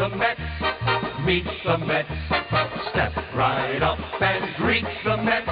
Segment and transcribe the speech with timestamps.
[0.00, 0.40] The Mets,
[1.26, 2.08] meet the Mets.
[2.88, 5.44] Step right up and greet the Mets.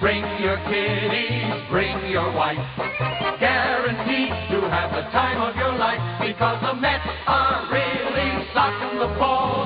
[0.00, 2.58] Bring your kiddies, bring your wife.
[3.38, 9.14] Guaranteed to have the time of your life because the Mets are really socking the
[9.16, 9.59] ball,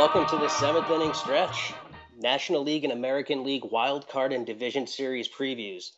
[0.00, 1.74] welcome to the seventh inning stretch.
[2.18, 5.90] National League and American League wild card and division series previews.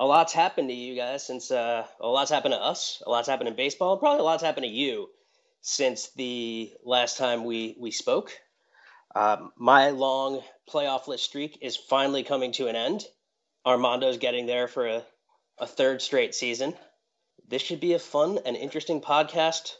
[0.00, 3.00] A lot's happened to you guys since uh, a lot's happened to us.
[3.06, 3.92] A lot's happened in baseball.
[3.92, 5.08] and Probably a lot's happened to you
[5.60, 8.32] since the last time we we spoke.
[9.14, 13.04] Um, my long playoff list streak is finally coming to an end.
[13.64, 15.04] Armando's getting there for a,
[15.58, 16.74] a third straight season.
[17.46, 19.76] This should be a fun and interesting podcast.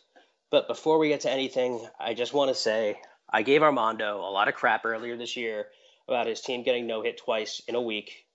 [0.52, 2.98] But before we get to anything, I just want to say
[3.34, 5.67] I gave Armando a lot of crap earlier this year
[6.06, 8.27] about his team getting no hit twice in a week.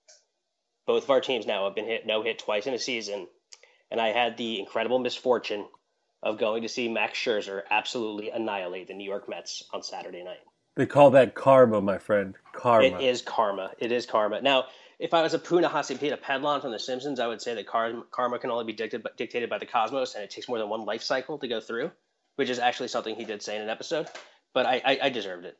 [0.86, 3.26] Both of our teams now have been hit no hit twice in a season.
[3.90, 5.64] And I had the incredible misfortune
[6.22, 10.40] of going to see Max Scherzer absolutely annihilate the New York Mets on Saturday night.
[10.76, 12.36] They call that karma, my friend.
[12.52, 12.84] Karma.
[12.84, 13.70] It is karma.
[13.78, 14.42] It is karma.
[14.42, 14.66] Now,
[14.98, 18.50] if I was Apu Nahasapeemapetilon from The Simpsons, I would say that karma, karma can
[18.50, 21.38] only be dictated, dictated by the cosmos, and it takes more than one life cycle
[21.38, 21.90] to go through,
[22.36, 24.06] which is actually something he did say in an episode.
[24.52, 25.56] But I, I, I deserved it.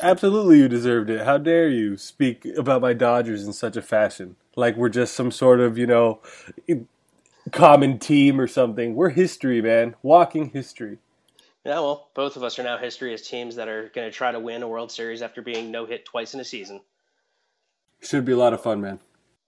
[0.00, 1.24] Absolutely, you deserved it.
[1.24, 4.36] How dare you speak about my Dodgers in such a fashion?
[4.54, 6.20] Like we're just some sort of, you know,
[7.52, 8.94] common team or something.
[8.94, 9.96] We're history, man.
[10.02, 10.98] Walking history.
[11.64, 14.32] Yeah, well, both of us are now history as teams that are going to try
[14.32, 16.80] to win a World Series after being no hit twice in a season.
[18.00, 19.00] Should be a lot of fun, man.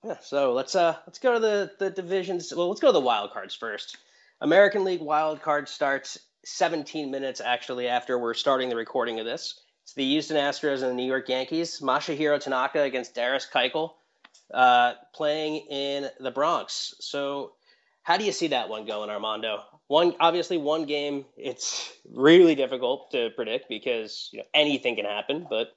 [0.05, 2.53] Yeah, so let's uh let's go to the the divisions.
[2.55, 3.99] Well, let's go to the wild cards first.
[4.41, 9.61] American League wild card starts 17 minutes actually after we're starting the recording of this.
[9.85, 11.81] It's the Houston Astros and the New York Yankees.
[11.81, 13.91] Masahiro Tanaka against Dallas Keuchel,
[14.53, 16.95] uh, playing in the Bronx.
[17.01, 17.55] So,
[18.03, 19.63] how do you see that one going, Armando?
[19.89, 21.25] One obviously one game.
[21.37, 25.47] It's really difficult to predict because you know anything can happen.
[25.51, 25.69] But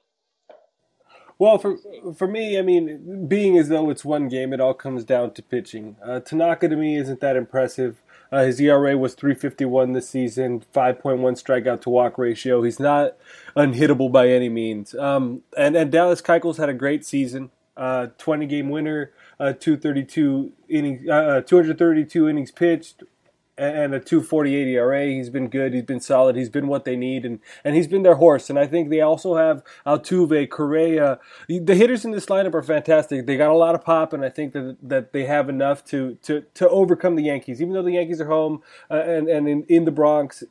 [1.38, 1.76] Well, for
[2.16, 5.42] for me, I mean, being as though it's one game, it all comes down to
[5.42, 5.96] pitching.
[6.04, 8.00] Uh, Tanaka to me isn't that impressive.
[8.34, 12.64] Uh, his ERA was 351 this season, 5.1 strikeout to walk ratio.
[12.64, 13.16] He's not
[13.56, 14.92] unhittable by any means.
[14.96, 17.50] Um, and, and Dallas Keuchel's had a great season.
[17.76, 23.04] Uh, 20 game winner, uh, 232 innings, uh, 232 innings pitched,
[23.56, 25.06] and a 248 ERA.
[25.06, 25.74] He's been good.
[25.74, 26.36] He's been solid.
[26.36, 28.50] He's been what they need, and, and he's been their horse.
[28.50, 31.18] And I think they also have Altuve, Correa.
[31.48, 33.26] The hitters in this lineup are fantastic.
[33.26, 36.16] They got a lot of pop, and I think that that they have enough to
[36.22, 37.62] to, to overcome the Yankees.
[37.62, 40.42] Even though the Yankees are home uh, and and in, in the Bronx,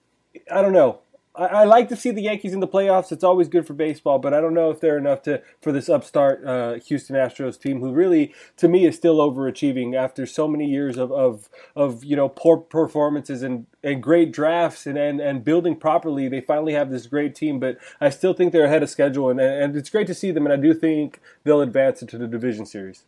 [0.51, 1.02] I don't know.
[1.35, 3.11] I, I like to see the Yankees in the playoffs.
[3.11, 5.89] It's always good for baseball, but I don't know if they're enough to for this
[5.89, 10.65] upstart uh, Houston Astros team, who really, to me, is still overachieving after so many
[10.65, 15.43] years of of, of you know poor performances and, and great drafts and, and, and
[15.43, 16.27] building properly.
[16.27, 19.39] They finally have this great team, but I still think they're ahead of schedule, and
[19.39, 20.45] and it's great to see them.
[20.45, 23.03] And I do think they'll advance into the division series.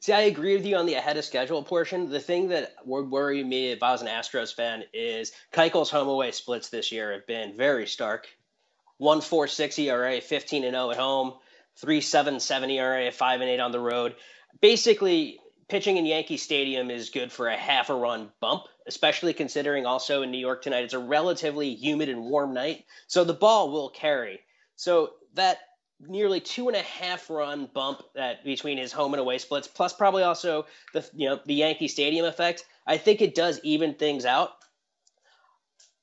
[0.00, 2.08] See, I agree with you on the ahead of schedule portion.
[2.08, 6.08] The thing that would worry me if I was an Astros fan is Keuchel's home
[6.08, 8.28] away splits this year have been very stark.
[9.00, 11.34] 1.46 ERA, 15 and 0 at home,
[11.82, 14.14] 3.77 ERA, 5 and 8 on the road.
[14.60, 19.84] Basically, pitching in Yankee Stadium is good for a half a run bump, especially considering
[19.84, 23.70] also in New York tonight it's a relatively humid and warm night, so the ball
[23.70, 24.40] will carry.
[24.76, 25.58] So that
[26.00, 29.92] nearly two and a half run bump that between his home and away splits, plus
[29.92, 32.64] probably also the you know the Yankee Stadium effect.
[32.86, 34.50] I think it does even things out.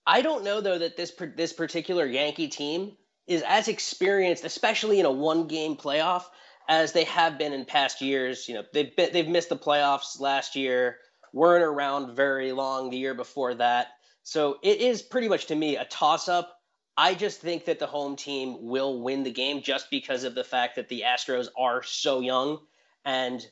[0.06, 2.94] I don't know though that this this particular Yankee team
[3.27, 6.24] is as experienced, especially in a one game playoff,
[6.68, 8.48] as they have been in past years.
[8.48, 10.98] You know, they've been, they've missed the playoffs last year,
[11.33, 13.88] weren't around very long the year before that.
[14.24, 16.55] So it is pretty much to me a toss up.
[16.97, 20.44] I just think that the home team will win the game just because of the
[20.44, 22.59] fact that the Astros are so young
[23.03, 23.45] and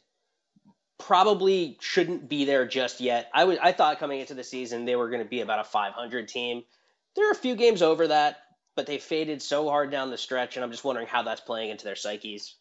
[0.98, 3.30] probably shouldn't be there just yet.
[3.34, 5.66] I was I thought coming into the season they were going to be about a
[5.66, 6.64] 500 team.
[7.16, 8.38] They're a few games over that,
[8.76, 11.70] but they faded so hard down the stretch and I'm just wondering how that's playing
[11.70, 12.56] into their psyches.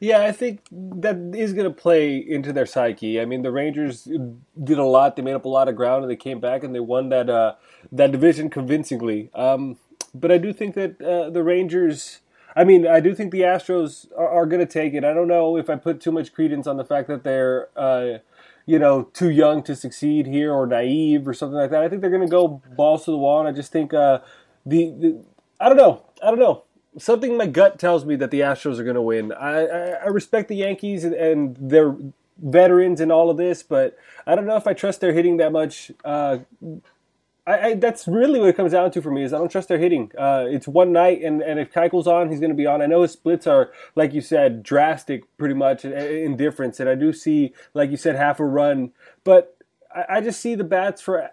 [0.00, 3.20] Yeah, I think that is going to play into their psyche.
[3.20, 6.10] I mean, the Rangers did a lot; they made up a lot of ground, and
[6.10, 7.54] they came back and they won that uh,
[7.92, 9.30] that division convincingly.
[9.34, 9.76] Um,
[10.14, 12.20] but I do think that uh, the Rangers.
[12.56, 15.04] I mean, I do think the Astros are, are going to take it.
[15.04, 18.18] I don't know if I put too much credence on the fact that they're, uh,
[18.66, 21.82] you know, too young to succeed here or naive or something like that.
[21.84, 24.18] I think they're going to go balls to the wall, and I just think uh,
[24.66, 25.24] the, the
[25.60, 26.06] I don't know.
[26.22, 26.64] I don't know
[26.98, 29.32] something my gut tells me that the Astros are going to win.
[29.32, 31.94] I, I, I, respect the Yankees and, and, their
[32.38, 33.96] veterans and all of this, but
[34.26, 35.92] I don't know if I trust their hitting that much.
[36.04, 36.38] Uh,
[37.46, 39.78] I, that's really what it comes down to for me is I don't trust their
[39.78, 40.12] hitting.
[40.16, 42.80] Uh, it's one night, and, and if Keuchel's on, he's going to be on.
[42.80, 46.94] I know his splits are, like you said, drastic pretty much in difference, and I
[46.94, 48.92] do see, like you said, half a run,
[49.24, 49.56] but
[49.92, 51.30] I just see the bats for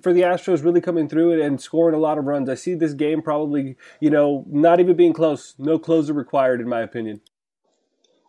[0.00, 2.48] for the Astros really coming through it and scoring a lot of runs.
[2.48, 5.54] I see this game probably, you know, not even being close.
[5.58, 7.20] No closer required, in my opinion.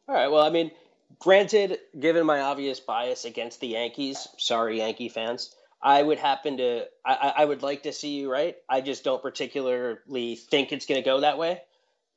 [0.08, 0.28] All right.
[0.28, 0.72] Well, I mean,
[1.20, 6.86] granted, given my obvious bias against the Yankees, sorry, Yankee fans, I would happen to.
[7.06, 8.56] I, I would like to see you right.
[8.68, 11.62] I just don't particularly think it's going to go that way.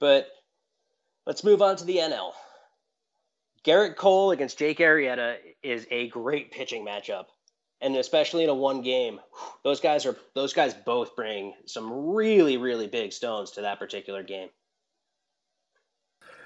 [0.01, 0.29] But
[1.27, 2.33] let's move on to the NL.
[3.63, 7.27] Gerrit Cole against Jake Arrieta is a great pitching matchup
[7.83, 9.21] and especially in a one game,
[9.65, 14.23] those guys are those guys both bring some really really big stones to that particular
[14.23, 14.49] game.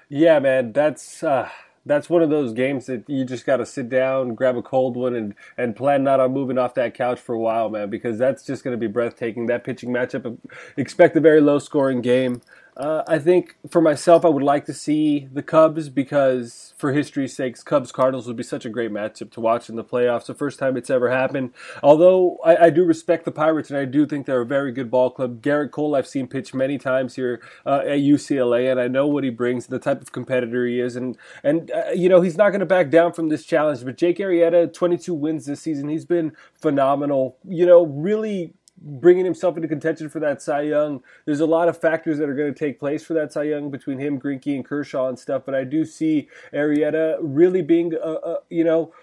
[0.09, 1.49] Yeah, man, that's uh,
[1.85, 4.97] that's one of those games that you just got to sit down, grab a cold
[4.97, 8.17] one, and and plan not on moving off that couch for a while, man, because
[8.17, 9.45] that's just going to be breathtaking.
[9.45, 10.37] That pitching matchup,
[10.75, 12.41] expect a very low scoring game.
[12.77, 17.35] Uh, I think for myself, I would like to see the Cubs because, for history's
[17.35, 20.27] sakes, Cubs Cardinals would be such a great matchup to watch in the playoffs.
[20.27, 21.53] The first time it's ever happened.
[21.81, 24.91] Although I, I, do respect the Pirates and I do think they're a very good
[24.91, 25.41] ball club.
[25.41, 29.23] Gerrit Cole, I've seen pitch many times here uh, at UCLA, and I know what
[29.23, 32.51] he brings, the type of competitor he is, and and uh, you know he's not
[32.51, 33.83] going to back down from this challenge.
[33.83, 37.37] But Jake Arrieta, 22 wins this season, he's been phenomenal.
[37.43, 41.03] You know, really bringing himself into contention for that Cy Young.
[41.25, 43.71] There's a lot of factors that are going to take place for that Cy Young
[43.71, 45.43] between him, Greinke, and Kershaw and stuff.
[45.45, 48.93] But I do see Arrieta really being, uh, uh, you know,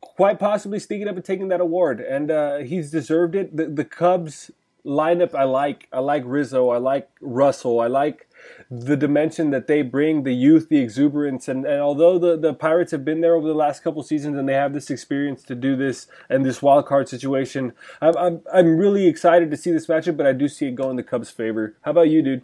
[0.00, 3.56] quite possibly sneaking up and taking that award, and uh, he's deserved it.
[3.56, 4.50] The, the Cubs
[4.84, 5.88] lineup I like.
[5.92, 6.70] I like Rizzo.
[6.70, 7.80] I like Russell.
[7.80, 8.27] I like
[8.70, 12.92] the dimension that they bring, the youth, the exuberance, and, and although the, the Pirates
[12.92, 15.76] have been there over the last couple seasons and they have this experience to do
[15.76, 20.16] this and this wild card situation, I'm, I'm, I'm really excited to see this matchup,
[20.16, 21.76] but I do see it going the Cubs' favor.
[21.82, 22.42] How about you, dude?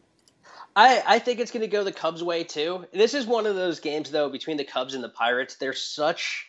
[0.77, 2.87] I, I think it's going to go the Cubs' way too.
[2.93, 5.57] This is one of those games, though, between the Cubs and the Pirates.
[5.57, 6.49] They're such,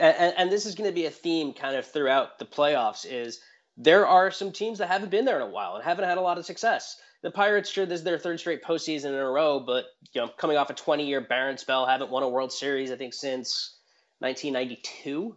[0.00, 3.06] and, and this is going to be a theme kind of throughout the playoffs.
[3.08, 3.40] Is
[3.76, 6.22] there are some teams that haven't been there in a while and haven't had a
[6.22, 9.60] lot of success the Pirates, sure, this is their third straight postseason in a row,
[9.60, 12.96] but you know, coming off a 20-year barren spell, haven't won a World Series, I
[12.96, 13.76] think, since
[14.18, 15.36] 1992.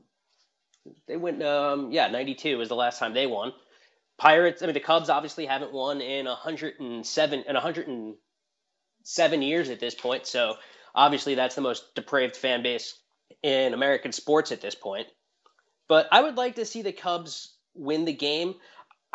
[1.08, 3.54] They went, um, yeah, 92 was the last time they won.
[4.18, 9.94] Pirates, I mean, the Cubs obviously haven't won in 107 in 107 years at this
[9.94, 10.56] point, so
[10.94, 12.98] obviously that's the most depraved fan base
[13.44, 15.08] in American sports at this point.
[15.88, 18.56] But I would like to see the Cubs win the game.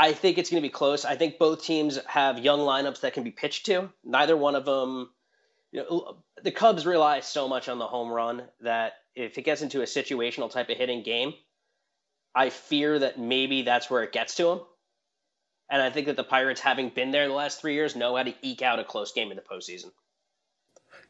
[0.00, 1.04] I think it's going to be close.
[1.04, 3.90] I think both teams have young lineups that can be pitched to.
[4.02, 5.10] Neither one of them,
[5.72, 9.60] you know, the Cubs rely so much on the home run that if it gets
[9.60, 11.34] into a situational type of hitting game,
[12.34, 14.60] I fear that maybe that's where it gets to them.
[15.68, 18.22] And I think that the Pirates, having been there the last three years, know how
[18.22, 19.90] to eke out a close game in the postseason.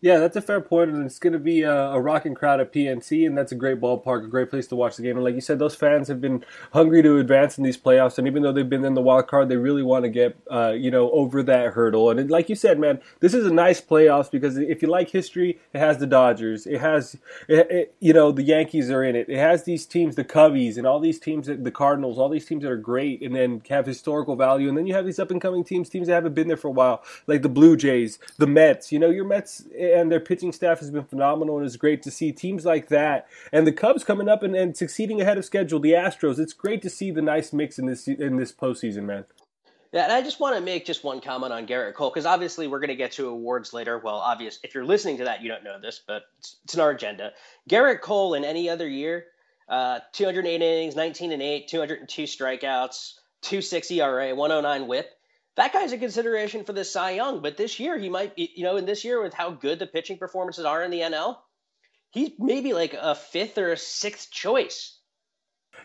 [0.02, 2.72] Yeah, that's a fair point, and it's going to be a, a rocking crowd at
[2.72, 5.16] PNC, and that's a great ballpark, a great place to watch the game.
[5.16, 6.42] And like you said, those fans have been
[6.72, 9.50] hungry to advance in these playoffs, and even though they've been in the wild card,
[9.50, 12.08] they really want to get uh, you know over that hurdle.
[12.08, 15.10] And it, like you said, man, this is a nice playoffs because if you like
[15.10, 19.14] history, it has the Dodgers, it has it, it, you know the Yankees are in
[19.14, 22.46] it, it has these teams, the Cubbies, and all these teams, the Cardinals, all these
[22.46, 25.30] teams that are great, and then have historical value, and then you have these up
[25.30, 28.18] and coming teams, teams that haven't been there for a while, like the Blue Jays,
[28.38, 28.90] the Mets.
[28.90, 32.10] You know, your Mets and their pitching staff has been phenomenal, and it's great to
[32.10, 35.80] see teams like that and the Cubs coming up and, and succeeding ahead of schedule.
[35.80, 36.38] The Astros.
[36.38, 39.24] It's great to see the nice mix in this in this postseason, man.
[39.92, 42.68] Yeah, and I just want to make just one comment on Gerrit Cole because obviously
[42.68, 43.98] we're going to get to awards later.
[43.98, 46.80] Well, obvious if you're listening to that, you don't know this, but it's, it's in
[46.80, 47.32] our agenda.
[47.68, 49.26] Gerrit Cole in any other year,
[49.68, 55.10] uh, 208 innings, 19 and 8, 202 strikeouts, 2.6 ERA, 109 WHIP
[55.60, 57.42] that guy's a consideration for the Cy Young.
[57.42, 59.86] But this year, he might be, you know, in this year with how good the
[59.86, 61.36] pitching performances are in the NL,
[62.08, 64.96] he's maybe like a fifth or a sixth choice.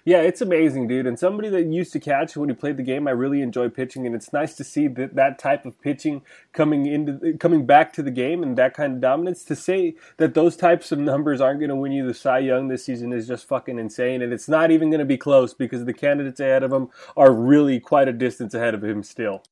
[0.05, 1.07] Yeah, it's amazing, dude.
[1.07, 4.05] And somebody that used to catch when he played the game, I really enjoy pitching,
[4.05, 6.21] and it's nice to see that that type of pitching
[6.53, 9.43] coming into coming back to the game and that kind of dominance.
[9.43, 12.69] To say that those types of numbers aren't going to win you the Cy Young
[12.69, 15.83] this season is just fucking insane, and it's not even going to be close because
[15.83, 19.43] the candidates ahead of him are really quite a distance ahead of him still.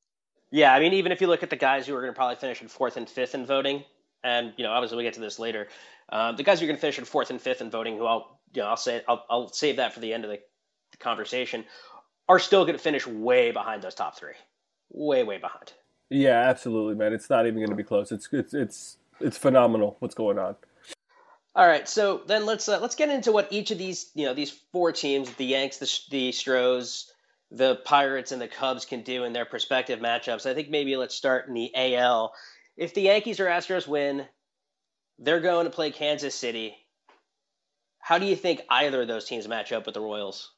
[0.54, 2.36] Yeah, I mean, even if you look at the guys who are going to probably
[2.36, 3.84] finish in fourth and fifth in voting,
[4.24, 5.68] and you know, obviously we get to this later,
[6.10, 8.06] uh, the guys who are going to finish in fourth and fifth in voting, who
[8.06, 10.40] I'll, you know, I'll say, I'll, I'll save that for the end of the,
[10.92, 11.66] the conversation,
[12.30, 14.36] are still going to finish way behind those top three,
[14.92, 15.74] way, way behind.
[16.12, 17.14] Yeah, absolutely, man.
[17.14, 18.12] It's not even going to be close.
[18.12, 20.56] It's it's it's it's phenomenal what's going on.
[21.56, 24.36] All right, so then let's uh, let's get into what each of these you know
[24.36, 27.12] these four teams, the Yanks, the the Stros,
[27.54, 30.50] the Pirates and the Cubs can do in their prospective matchups.
[30.50, 32.34] I think maybe let's start in the AL.
[32.76, 34.26] If the Yankees or Astros win,
[35.20, 36.76] they're going to play Kansas City.
[38.00, 40.52] How do you think either of those teams match up with the Royals?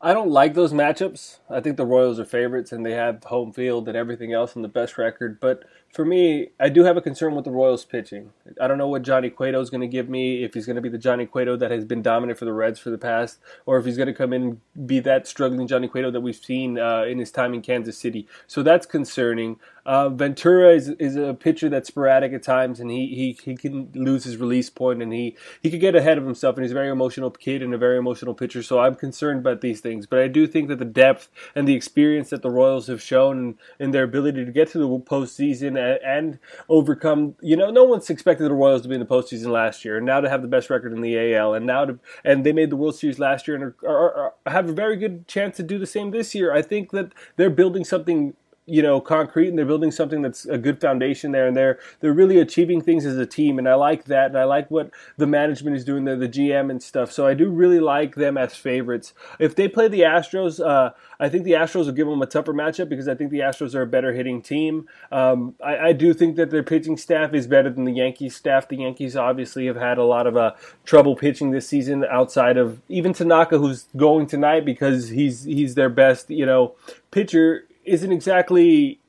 [0.00, 1.38] I don't like those matchups.
[1.50, 4.64] I think the Royals are favorites and they have home field and everything else and
[4.64, 5.38] the best record.
[5.38, 8.30] But for me, I do have a concern with the Royals pitching.
[8.60, 10.82] I don't know what Johnny Cueto is going to give me, if he's going to
[10.82, 13.76] be the Johnny Cueto that has been dominant for the Reds for the past, or
[13.76, 16.78] if he's going to come in and be that struggling Johnny Cueto that we've seen
[16.78, 18.28] uh, in his time in Kansas City.
[18.46, 19.58] So that's concerning.
[19.86, 23.90] Uh, Ventura is, is a pitcher that's sporadic at times, and he, he, he can
[23.94, 26.74] lose his release point, and he, he could get ahead of himself, and he's a
[26.74, 30.06] very emotional kid and a very emotional pitcher, so I'm concerned about these things.
[30.06, 33.58] But I do think that the depth and the experience that the Royals have shown
[33.78, 38.44] in, their ability to get to the postseason and, overcome, you know, no one's expected
[38.44, 40.70] the Royals to be in the postseason last year, and now to have the best
[40.70, 43.56] record in the AL, and now to and they made the World Series last year
[43.56, 46.52] and are, are, are, have a very good chance to do the same this year.
[46.52, 48.34] I think that they're building something
[48.70, 52.12] you know concrete and they're building something that's a good foundation there and they're they're
[52.12, 53.58] really achieving things as a team.
[53.58, 54.26] And I like that.
[54.26, 57.12] And I like what the management is doing there the GM and stuff.
[57.12, 59.12] So I do really like them as favorites.
[59.38, 62.54] If they play the Astros uh, I think the Astros will give them a tougher
[62.54, 64.88] matchup because I think the Astros are a better hitting team.
[65.12, 68.68] Um, I, I, do think that their pitching staff is better than the Yankees staff.
[68.68, 70.52] The Yankees obviously have had a lot of uh,
[70.86, 75.90] trouble pitching this season outside of even Tanaka who's going tonight because he's he's their
[75.90, 76.74] best you know
[77.10, 79.00] pitcher isn't exactly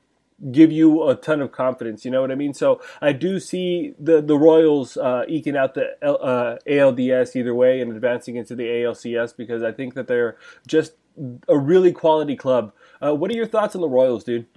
[0.52, 2.04] give you a ton of confidence.
[2.04, 2.54] You know what I mean?
[2.54, 7.82] So I do see the the Royals uh, eking out the uh, ALDS either way
[7.82, 10.38] and advancing into the ALCS because I think that they're
[10.68, 10.94] just
[11.48, 12.74] a really quality club.
[13.02, 14.48] Uh, what are your thoughts on the Royals, dude?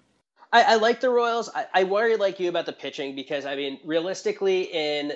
[0.52, 1.50] I, I like the Royals.
[1.52, 5.12] I, I, worry like you about the pitching because I mean, realistically, in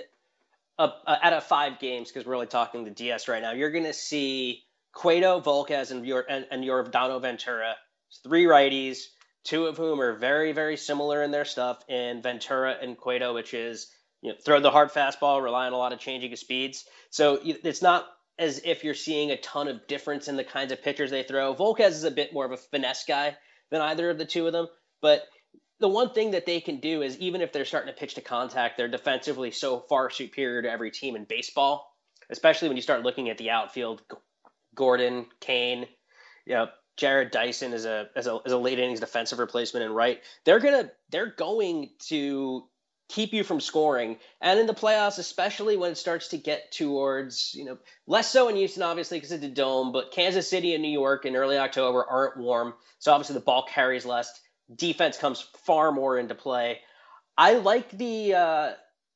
[0.78, 3.70] a, a, out of five games, because we're only talking the DS right now, you're
[3.70, 7.76] going to see Cueto, Volquez, and your and, and Yordano Ventura
[8.24, 9.04] three righties,
[9.44, 13.54] two of whom are very, very similar in their stuff in Ventura and Cueto, which
[13.54, 13.88] is
[14.22, 16.84] you know, throw the hard fastball, rely on a lot of changing of speeds.
[17.10, 18.06] So it's not
[18.38, 21.54] as if you're seeing a ton of difference in the kinds of pitchers they throw.
[21.54, 23.36] Volquez is a bit more of a finesse guy
[23.70, 24.68] than either of the two of them,
[25.00, 25.22] but
[25.80, 28.20] the one thing that they can do is even if they're starting to pitch to
[28.20, 31.94] contact, they're defensively so far superior to every team in baseball,
[32.30, 34.02] especially when you start looking at the outfield.
[34.74, 35.86] Gordon, Cain,
[36.46, 36.66] you know,
[36.98, 40.60] Jarrod Dyson as a as a as a late innings defensive replacement and right, they're
[40.60, 42.64] gonna they're going to
[43.08, 44.18] keep you from scoring.
[44.40, 48.48] And in the playoffs, especially when it starts to get towards, you know, less so
[48.48, 51.56] in Houston, obviously, because of the dome, but Kansas City and New York in early
[51.56, 52.74] October aren't warm.
[52.98, 54.30] So obviously the ball carries less.
[54.74, 56.80] Defense comes far more into play.
[57.36, 58.72] I like the uh,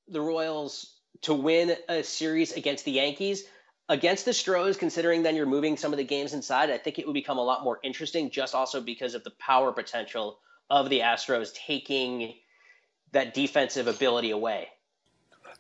[0.09, 3.45] the Royals to win a series against the Yankees
[3.89, 7.07] against the Stros, considering then you're moving some of the games inside, I think it
[7.07, 10.39] would become a lot more interesting just also because of the power potential
[10.71, 12.35] of the Astros taking
[13.13, 14.69] that defensive ability away.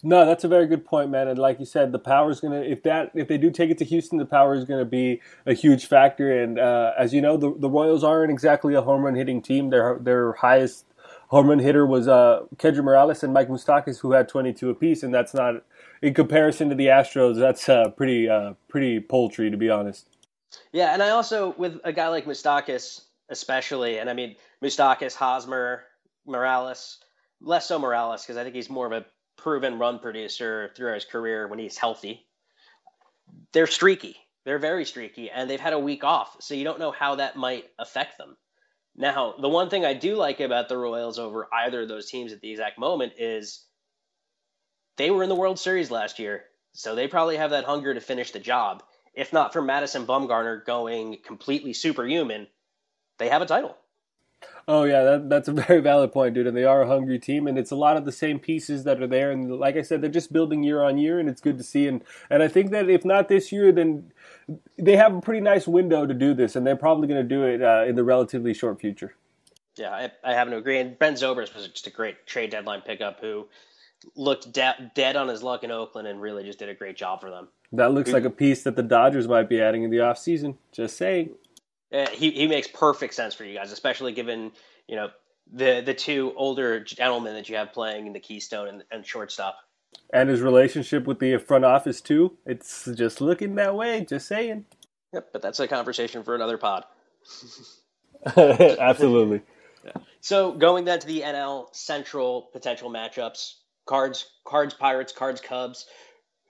[0.02, 1.28] No, that's a very good point, man.
[1.28, 3.78] And like you said, the power is gonna if that if they do take it
[3.78, 6.42] to Houston, the power is gonna be a huge factor.
[6.42, 9.70] And uh, as you know, the the Royals aren't exactly a home run hitting team.
[9.70, 10.86] Their their highest
[11.28, 15.34] home run hitter was uh, Morales and Mike Moustakas, who had 22 apiece, and that's
[15.34, 15.62] not
[16.02, 17.38] in comparison to the Astros.
[17.38, 20.06] That's uh, pretty uh, pretty poultry, to be honest.
[20.72, 25.84] Yeah, and I also with a guy like Moustakas, especially, and I mean Moustakas, Hosmer,
[26.26, 26.98] Morales,
[27.40, 29.06] less so Morales because I think he's more of a
[29.36, 32.26] proven run producer throughout his career when he's healthy.
[33.52, 34.16] They're streaky.
[34.44, 37.36] They're very streaky, and they've had a week off, so you don't know how that
[37.36, 38.36] might affect them.
[38.96, 42.32] Now, the one thing I do like about the Royals over either of those teams
[42.32, 43.64] at the exact moment is
[44.96, 48.00] they were in the World Series last year, so they probably have that hunger to
[48.00, 48.82] finish the job.
[49.14, 52.46] If not for Madison Bumgarner going completely superhuman,
[53.18, 53.76] they have a title.
[54.68, 56.46] Oh yeah, that, that's a very valid point, dude.
[56.46, 59.02] And they are a hungry team, and it's a lot of the same pieces that
[59.02, 59.30] are there.
[59.30, 61.86] And like I said, they're just building year on year, and it's good to see.
[61.86, 64.12] And and I think that if not this year, then
[64.78, 67.44] they have a pretty nice window to do this, and they're probably going to do
[67.44, 69.14] it uh, in the relatively short future.
[69.76, 70.78] Yeah, I, I happen to agree.
[70.78, 73.46] And Ben Zobrist was just a great trade deadline pickup who
[74.16, 77.20] looked de- dead on his luck in Oakland and really just did a great job
[77.20, 77.48] for them.
[77.72, 80.56] That looks like a piece that the Dodgers might be adding in the offseason.
[80.72, 81.30] Just saying.
[81.92, 84.52] Uh, he he makes perfect sense for you guys, especially given
[84.88, 85.10] you know
[85.52, 89.56] the the two older gentlemen that you have playing in the Keystone and, and shortstop.
[90.12, 92.36] And his relationship with the front office too.
[92.46, 94.04] It's just looking that way.
[94.08, 94.66] Just saying.
[95.12, 96.84] Yep, but that's a conversation for another pod.
[98.36, 99.42] Absolutely.
[99.84, 99.92] yeah.
[100.24, 103.54] So going then to the NL Central potential matchups:
[103.86, 105.86] Cards, Cards, Pirates, Cards, Cubs.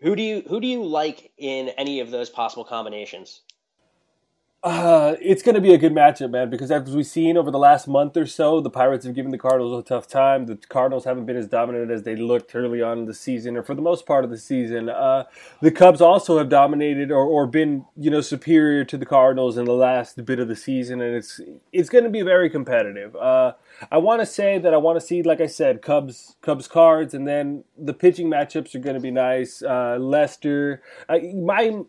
[0.01, 3.43] Who do you who do you like in any of those possible combinations?
[4.65, 7.59] Uh, it's going to be a good matchup, man, because as we've seen over the
[7.59, 10.47] last month or so, the Pirates have given the Cardinals a tough time.
[10.47, 13.65] The Cardinals haven't been as dominant as they looked early on in the season, or
[13.65, 14.89] for the most part of the season.
[14.89, 15.25] Uh,
[15.61, 19.65] the Cubs also have dominated or, or been, you know, superior to the Cardinals in
[19.65, 21.41] the last bit of the season, and it's
[21.73, 23.17] it's going to be very competitive.
[23.17, 23.55] Uh,
[23.91, 27.15] I want to say that I want to see, like I said, Cubs Cubs cards,
[27.15, 29.61] and then the pitching matchups are going to be nice.
[29.61, 31.83] Uh, Lester, my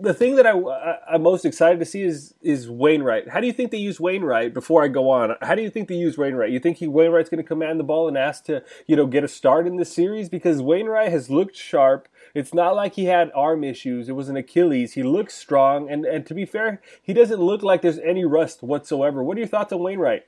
[0.00, 3.28] the thing that I, I am most excited to see is is Wainwright.
[3.28, 4.52] How do you think they use Wainwright?
[4.52, 6.50] Before I go on, how do you think they use Wainwright?
[6.50, 9.24] You think he Wainwright's going to command the ball and ask to you know get
[9.24, 12.08] a start in this series because Wainwright has looked sharp.
[12.34, 14.08] It's not like he had arm issues.
[14.08, 14.94] It was an Achilles.
[14.94, 18.62] He looks strong, and and to be fair, he doesn't look like there's any rust
[18.62, 19.22] whatsoever.
[19.22, 20.26] What are your thoughts on Wainwright?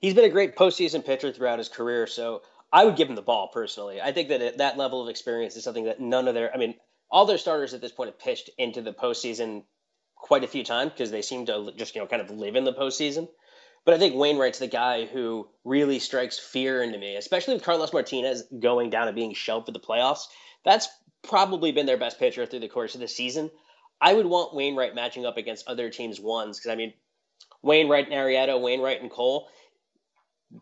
[0.00, 3.22] He's been a great postseason pitcher throughout his career, so I would give him the
[3.22, 4.00] ball personally.
[4.00, 6.54] I think that that level of experience is something that none of their.
[6.54, 6.74] I mean,
[7.10, 9.64] all their starters at this point have pitched into the postseason
[10.14, 12.64] quite a few times because they seem to just you know kind of live in
[12.64, 13.28] the postseason.
[13.84, 17.92] But I think Wainwright's the guy who really strikes fear into me, especially with Carlos
[17.92, 20.26] Martinez going down and being shelved for the playoffs.
[20.64, 20.88] That's
[21.22, 23.50] probably been their best pitcher through the course of the season.
[24.00, 26.92] I would want Wainwright matching up against other teams' ones because I mean,
[27.62, 29.48] Wainwright and Arrieta, Wainwright and Cole,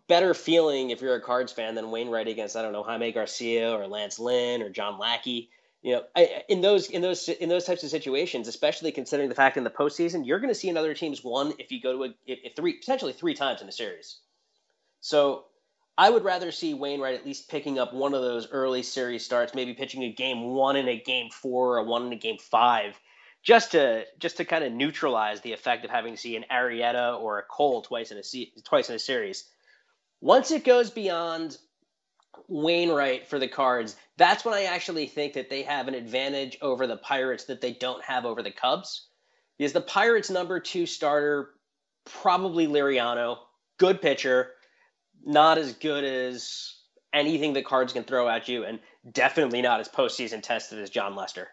[0.09, 3.72] better feeling if you're a Cards fan than Wainwright against I don't know Jaime Garcia
[3.72, 5.50] or Lance Lynn or John Lackey
[5.87, 9.37] you know, I, in those in those in those types of situations, especially considering the
[9.37, 12.05] fact in the postseason, you're going to see another team's one if you go to
[12.07, 14.18] a if three potentially three times in a series.
[15.01, 15.44] So
[15.96, 19.55] I would rather see Wainwright at least picking up one of those early series starts,
[19.55, 22.99] maybe pitching a game one and a game four or one and a game five,
[23.44, 27.16] just to just to kind of neutralize the effect of having to see an Arrieta
[27.20, 29.44] or a Cole twice in a twice in a series.
[30.20, 31.57] Once it goes beyond
[32.49, 36.87] Wainwright for the Cards, that's when I actually think that they have an advantage over
[36.87, 39.09] the Pirates that they don't have over the Cubs.
[39.59, 41.51] Because the Pirates' number two starter,
[42.05, 43.38] probably Liriano,
[43.79, 44.53] good pitcher,
[45.25, 46.75] not as good as
[47.12, 51.16] anything the Cards can throw at you, and definitely not as postseason tested as Jon
[51.16, 51.49] Lester.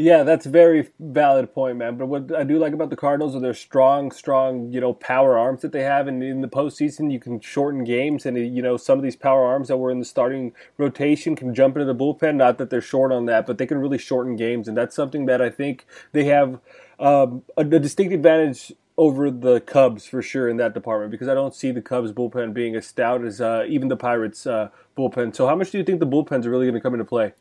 [0.00, 1.96] Yeah, that's a very valid point, man.
[1.96, 5.36] But what I do like about the Cardinals are their strong, strong, you know, power
[5.36, 6.06] arms that they have.
[6.06, 8.24] And in the postseason, you can shorten games.
[8.24, 11.52] And, you know, some of these power arms that were in the starting rotation can
[11.52, 12.36] jump into the bullpen.
[12.36, 14.68] Not that they're short on that, but they can really shorten games.
[14.68, 16.60] And that's something that I think they have
[17.00, 21.34] um, a, a distinct advantage over the Cubs for sure in that department because I
[21.34, 25.34] don't see the Cubs bullpen being as stout as uh, even the Pirates uh, bullpen.
[25.34, 27.32] So, how much do you think the bullpens are really going to come into play?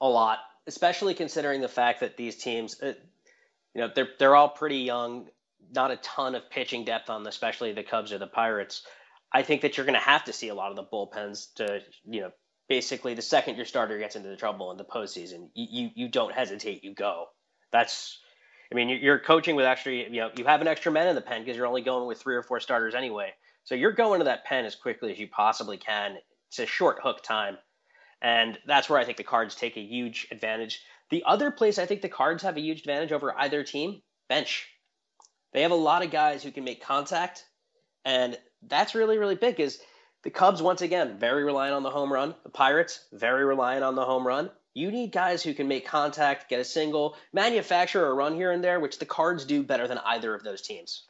[0.00, 2.94] A lot especially considering the fact that these teams, uh,
[3.74, 5.28] you know, they're they're all pretty young,
[5.74, 8.82] not a ton of pitching depth on, the, especially the Cubs or the Pirates.
[9.32, 11.80] I think that you're going to have to see a lot of the bullpens to,
[12.04, 12.30] you know,
[12.68, 16.08] basically the second your starter gets into the trouble in the postseason, you you, you
[16.08, 17.26] don't hesitate, you go.
[17.72, 18.18] That's,
[18.70, 21.22] I mean, you're coaching with extra, you know, you have an extra men in the
[21.22, 23.32] pen because you're only going with three or four starters anyway.
[23.64, 26.16] So you're going to that pen as quickly as you possibly can.
[26.48, 27.56] It's a short hook time
[28.22, 30.80] And that's where I think the Cards take a huge advantage.
[31.10, 34.68] The other place I think the Cards have a huge advantage over either team, bench.
[35.52, 37.44] They have a lot of guys who can make contact,
[38.04, 39.78] and that's really, really big because
[40.22, 42.34] the Cubs, once again, very reliant on the home run.
[42.44, 44.50] The Pirates, very reliant on the home run.
[44.72, 48.62] You need guys who can make contact, get a single, manufacture a run here and
[48.62, 51.08] there, which the Cards do better than either of those teams.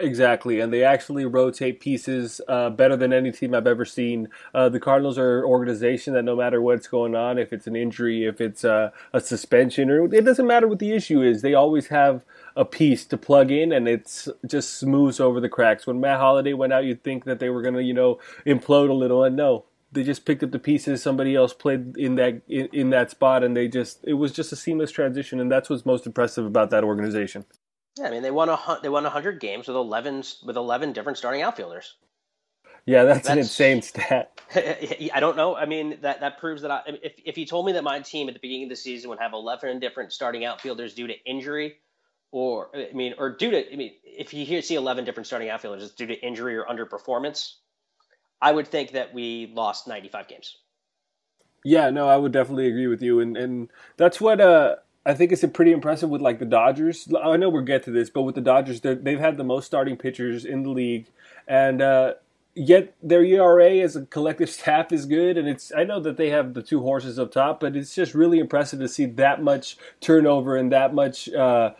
[0.00, 4.28] Exactly, and they actually rotate pieces uh, better than any team I've ever seen.
[4.54, 7.74] Uh, the Cardinals are an organization that no matter what's going on, if it's an
[7.74, 11.52] injury, if it's uh, a suspension, or it doesn't matter what the issue is, they
[11.52, 12.22] always have
[12.54, 15.84] a piece to plug in, and it's just smooths over the cracks.
[15.84, 18.90] When Matt Holliday went out, you'd think that they were going to, you know, implode
[18.90, 21.02] a little, and no, they just picked up the pieces.
[21.02, 24.52] Somebody else played in that in, in that spot, and they just it was just
[24.52, 27.46] a seamless transition, and that's what's most impressive about that organization.
[27.98, 31.18] Yeah, I mean they won a they won hundred games with eleven with eleven different
[31.18, 31.94] starting outfielders.
[32.86, 34.40] Yeah, that's, that's, an insane stat.
[34.54, 35.54] I don't know.
[35.54, 38.28] I mean, that that proves that I, if if you told me that my team
[38.28, 41.76] at the beginning of the season would have eleven different starting outfielders due to injury,
[42.32, 45.50] or I mean, or due to I mean, if you hear see eleven different starting
[45.50, 47.56] outfielders due to injury or underperformance,
[48.40, 50.56] I would think that we lost ninety five games.
[51.64, 54.76] Yeah, no, I would definitely agree with you, and and that's what uh
[55.08, 57.08] I think it's pretty impressive with like the Dodgers.
[57.24, 59.96] I know we'll get to this, but with the Dodgers, they've had the most starting
[59.96, 61.06] pitchers in the league,
[61.46, 62.14] and uh,
[62.54, 65.38] yet their ERA as a collective staff is good.
[65.38, 68.14] And it's I know that they have the two horses up top, but it's just
[68.14, 71.32] really impressive to see that much turnover and that much.
[71.32, 71.70] Uh,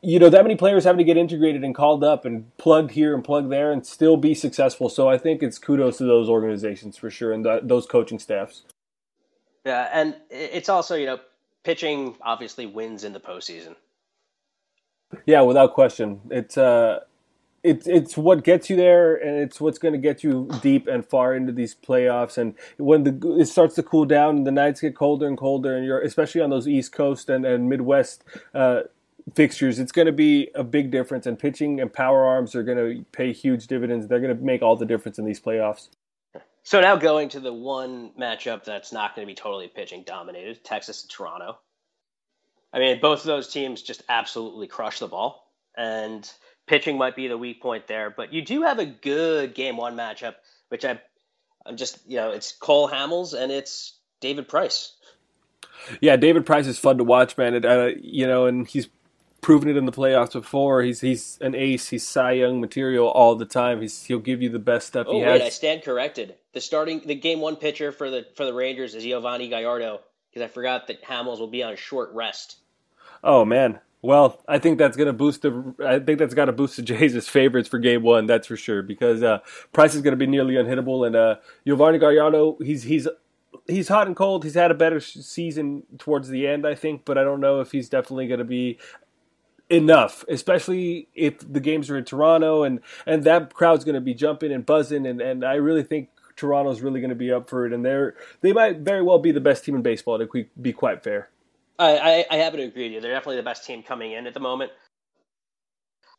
[0.00, 3.14] you know that many players having to get integrated and called up and plugged here
[3.14, 4.88] and plugged there and still be successful.
[4.88, 8.62] So I think it's kudos to those organizations for sure and those coaching staffs.
[9.66, 11.18] Yeah, and it's also you know
[11.66, 13.74] pitching obviously wins in the postseason.
[15.26, 16.20] Yeah, without question.
[16.30, 17.00] It's uh
[17.64, 21.04] it's it's what gets you there, and it's what's going to get you deep and
[21.04, 22.38] far into these playoffs.
[22.38, 25.76] And when the it starts to cool down, and the nights get colder and colder,
[25.76, 28.22] and you're especially on those East Coast and and Midwest
[28.54, 28.82] uh,
[29.34, 31.26] fixtures, it's going to be a big difference.
[31.26, 34.06] And pitching and power arms are going to pay huge dividends.
[34.06, 35.88] They're going to make all the difference in these playoffs.
[36.66, 40.64] So now going to the one matchup that's not going to be totally pitching dominated,
[40.64, 41.60] Texas and Toronto.
[42.72, 46.28] I mean, both of those teams just absolutely crush the ball, and
[46.66, 48.10] pitching might be the weak point there.
[48.10, 50.34] But you do have a good game one matchup,
[50.68, 51.00] which I,
[51.64, 54.92] I'm just you know, it's Cole Hamels and it's David Price.
[56.00, 57.64] Yeah, David Price is fun to watch, man.
[57.64, 58.88] uh, you know, and he's
[59.46, 60.82] proven it in the playoffs before.
[60.82, 61.88] He's he's an ace.
[61.88, 63.80] He's Cy Young material all the time.
[63.80, 65.42] He's he'll give you the best stuff oh, he wait, has.
[65.42, 66.34] I stand corrected.
[66.52, 70.42] The starting the game one pitcher for the for the Rangers is Yovani Gallardo because
[70.42, 72.56] I forgot that Hamels will be on a short rest.
[73.22, 73.78] Oh man.
[74.02, 75.74] Well, I think that's going to boost the.
[75.84, 78.26] I think that's got to boost the Jays' favorites for Game One.
[78.26, 79.38] That's for sure because uh,
[79.72, 83.06] Price is going to be nearly unhittable, and uh, Yovani Gallardo, he's he's
[83.66, 84.42] he's hot and cold.
[84.44, 87.72] He's had a better season towards the end, I think, but I don't know if
[87.72, 88.78] he's definitely going to be
[89.68, 94.14] enough, especially if the games are in Toronto and and that crowd's going to be
[94.14, 97.66] jumping and buzzing, and and I really think Toronto's really going to be up for
[97.66, 100.72] it, and they're they might very well be the best team in baseball to be
[100.72, 101.30] quite fair.
[101.78, 103.00] I, I, I happen to agree with you.
[103.00, 104.72] They're definitely the best team coming in at the moment.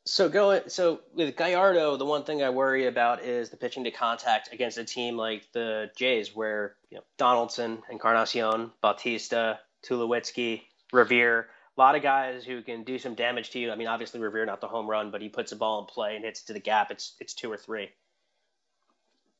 [0.06, 3.92] So going so with Gallardo, the one thing I worry about is the pitching to
[3.92, 10.62] contact against a team like the Jays, where you know Donaldson, Encarnacion, Bautista, Tulowitzki,
[10.94, 13.72] Revere a lot of guys who can do some damage to you.
[13.72, 16.16] I mean, obviously Revere not the home run, but he puts a ball in play
[16.16, 16.92] and hits to the gap.
[16.92, 17.90] It's it's two or three.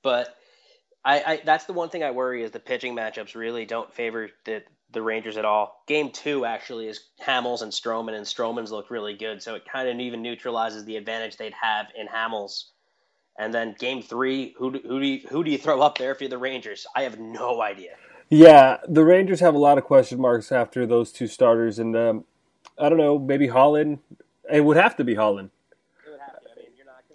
[0.04, 0.36] But
[1.04, 4.30] I, I that's the one thing I worry is the pitching matchups really don't favor
[4.46, 5.84] the the Rangers at all.
[5.88, 9.90] Game two actually is Hamels and Stroman, and Stroman's look really good, so it kind
[9.90, 12.66] of even neutralizes the advantage they'd have in Hamels.
[13.38, 16.16] And then game three, who do, who do you, who do you throw up there
[16.16, 16.88] for the Rangers?
[16.96, 17.96] I have no idea.
[18.30, 22.26] Yeah, the Rangers have a lot of question marks after those two starters, and um,
[22.78, 24.00] I don't know, maybe Holland.
[24.52, 25.52] It would have to be Holland.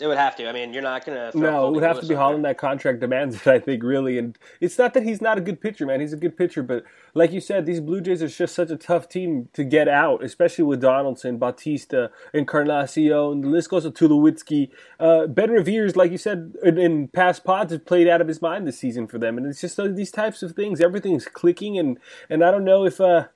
[0.03, 0.49] It would have to.
[0.49, 1.39] I mean, you're not going to.
[1.39, 2.45] No, it would have to be Holland.
[2.45, 4.19] That contract demands it, I think, really.
[4.19, 6.01] And it's not that he's not a good pitcher, man.
[6.01, 6.83] He's a good pitcher, but
[7.15, 10.25] like you said, these Blue Jays are just such a tough team to get out,
[10.25, 13.43] especially with Donaldson, Bautista, Encarnacion.
[13.43, 14.71] The list goes to Tulowitzki.
[14.99, 18.43] Uh, ben Revere's, like you said in, in, past pods, has played out of his
[18.43, 20.81] mind this season for them, and it's just uh, these types of things.
[20.81, 23.01] Everything's clicking, and and I don't know if.
[23.01, 23.29] Uh,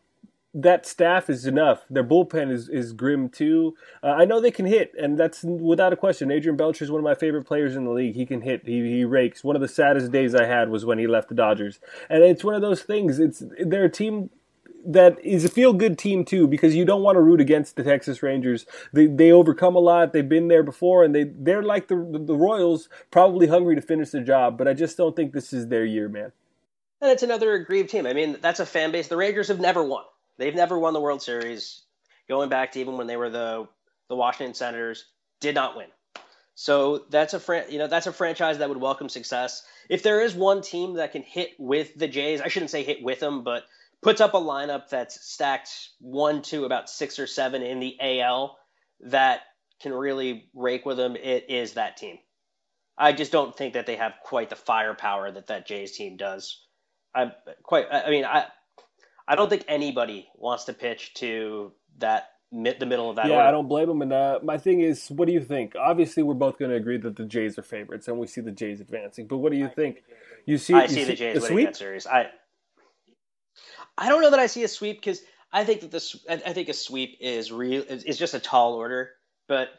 [0.59, 1.85] that staff is enough.
[1.91, 3.77] Their bullpen is, is grim too.
[4.03, 6.31] Uh, I know they can hit, and that's without a question.
[6.31, 8.15] Adrian Beltre is one of my favorite players in the league.
[8.15, 8.63] He can hit.
[8.65, 9.45] He, he rakes.
[9.45, 12.43] One of the saddest days I had was when he left the Dodgers, and it's
[12.43, 13.19] one of those things.
[13.19, 14.31] It's they're a team
[14.87, 17.83] that is a feel good team too because you don't want to root against the
[17.83, 18.65] Texas Rangers.
[18.95, 20.15] They they overcome a lot.
[20.15, 24.09] They've been there before, and they they're like the the Royals, probably hungry to finish
[24.09, 24.57] the job.
[24.57, 26.33] But I just don't think this is their year, man.
[27.03, 28.07] And it's another aggrieved team.
[28.07, 29.09] I mean, that's a fan base.
[29.09, 30.05] The Rangers have never won.
[30.39, 31.83] They've never won the World Series,
[32.29, 33.69] going back to even when they were the
[34.09, 35.05] the Washington Senators.
[35.41, 35.89] Did not win.
[36.55, 39.63] So that's a fran- you know that's a franchise that would welcome success.
[39.91, 43.03] If there is one team that can hit with the Jays, I shouldn't say hit
[43.03, 43.65] with them, but
[44.03, 45.71] puts up a lineup that's stacked
[46.01, 48.57] one to about six or seven in the AL
[49.01, 49.41] that
[49.81, 52.19] can really rake with them, it is that team.
[52.97, 56.65] I just don't think that they have quite the firepower that that Jays team does.
[57.15, 57.87] I'm quite.
[57.93, 58.47] I mean, I
[59.29, 63.27] I don't think anybody wants to pitch to that mid, the middle of that.
[63.27, 63.49] Yeah, order.
[63.49, 64.03] I don't blame them.
[64.03, 65.75] And uh, my thing is, what do you think?
[65.77, 68.53] Obviously, we're both going to agree that the Jays are favorites, and we see the
[68.53, 69.27] Jays advancing.
[69.27, 70.03] But what do you think?
[70.45, 71.67] You see, I you see the Jays winning sweep?
[71.69, 72.07] that series.
[72.07, 72.31] I
[73.99, 76.53] I don't know that I see a sweep because I think that this I I
[76.53, 79.11] think a sweep is real is, is just a tall order,
[79.49, 79.71] but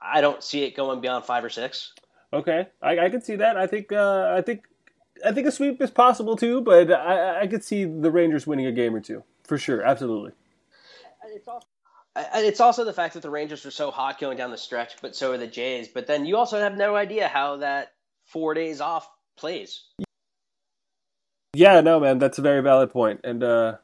[0.00, 1.92] I don't see it going beyond five or six.
[2.32, 3.56] Okay, I, I could see that.
[3.56, 4.64] I think, uh, I think,
[5.24, 6.60] I think a sweep is possible too.
[6.60, 9.82] But I, I could see the Rangers winning a game or two for sure.
[9.82, 10.32] Absolutely.
[12.16, 14.96] I- It's also the fact that the Rangers are so hot going down the stretch,
[15.00, 15.88] but so are the Jays.
[15.88, 17.92] But then you also have no idea how that
[18.24, 19.84] four days off plays.
[21.54, 23.20] Yeah, no, man, that's a very valid point.
[23.24, 23.76] And uh,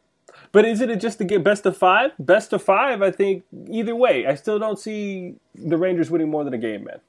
[0.53, 2.13] but is it just to get best of five?
[2.19, 3.45] Best of five, I think.
[3.71, 7.01] Either way, I still don't see the Rangers winning more than a game, man.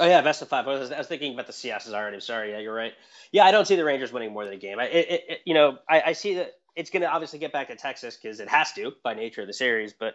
[0.00, 0.66] Oh yeah, best of five.
[0.66, 2.18] I was, I was thinking about the CSs already.
[2.18, 2.94] Sorry, yeah, you're right.
[3.30, 4.80] Yeah, I don't see the Rangers winning more than a game.
[4.80, 7.68] I, it, it, you know, I, I see that it's going to obviously get back
[7.68, 10.14] to Texas because it has to by nature of the series, but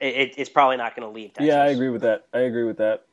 [0.00, 1.32] it, it, it's probably not going to leave.
[1.34, 1.46] Texas.
[1.46, 2.26] Yeah, I agree with that.
[2.34, 3.04] I agree with that.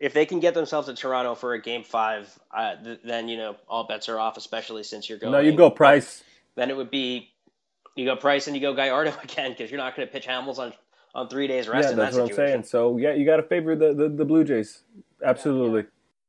[0.00, 3.36] If they can get themselves to Toronto for a game five, uh, th- then you
[3.36, 4.36] know all bets are off.
[4.36, 5.32] Especially since you're going.
[5.32, 6.22] No, you go Price.
[6.56, 7.30] Then it would be
[7.94, 10.58] you go Price and you go Gallardo again because you're not going to pitch Hamels
[10.58, 10.72] on
[11.14, 11.90] on three days rest.
[11.90, 12.64] Yeah, that's that what I'm saying.
[12.64, 14.82] So yeah, you got to favor the, the the Blue Jays.
[15.24, 15.86] Absolutely.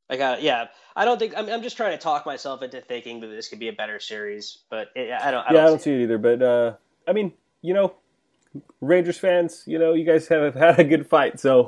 [0.10, 0.67] I got yeah.
[0.96, 3.60] I don't think I'm, I'm just trying to talk myself into thinking that this could
[3.60, 5.41] be a better series, but it, I don't.
[5.41, 6.17] I yeah, I don't don't see it either.
[6.17, 6.74] But uh,
[7.08, 7.96] I mean, you know,
[8.82, 11.39] Rangers fans, you know, you guys have had a good fight.
[11.39, 11.67] So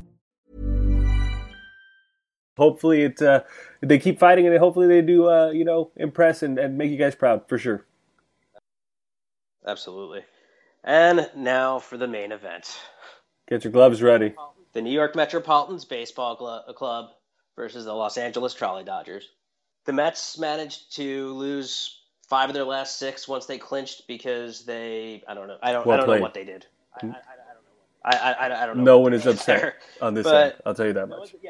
[2.57, 3.41] Hopefully it uh,
[3.81, 6.97] they keep fighting and hopefully they do uh, you know impress and, and make you
[6.97, 7.85] guys proud for sure.
[9.65, 10.23] Absolutely.
[10.83, 12.79] And now for the main event:
[13.47, 14.33] Get your gloves ready.
[14.73, 17.11] the New York Metropolitans Baseball Glo- Club
[17.55, 19.29] versus the Los Angeles Trolley Dodgers.
[19.85, 25.23] The Mets managed to lose five of their last six once they clinched because they
[25.27, 26.17] I don't know I don't Well I don't played.
[26.17, 26.65] know what they did.
[26.95, 27.21] I, I, I, don't know.
[28.03, 28.83] I, I, I don't know.
[28.83, 29.75] No one is upset there.
[30.01, 30.53] on this But- end.
[30.65, 31.33] I'll tell you that much.
[31.43, 31.49] No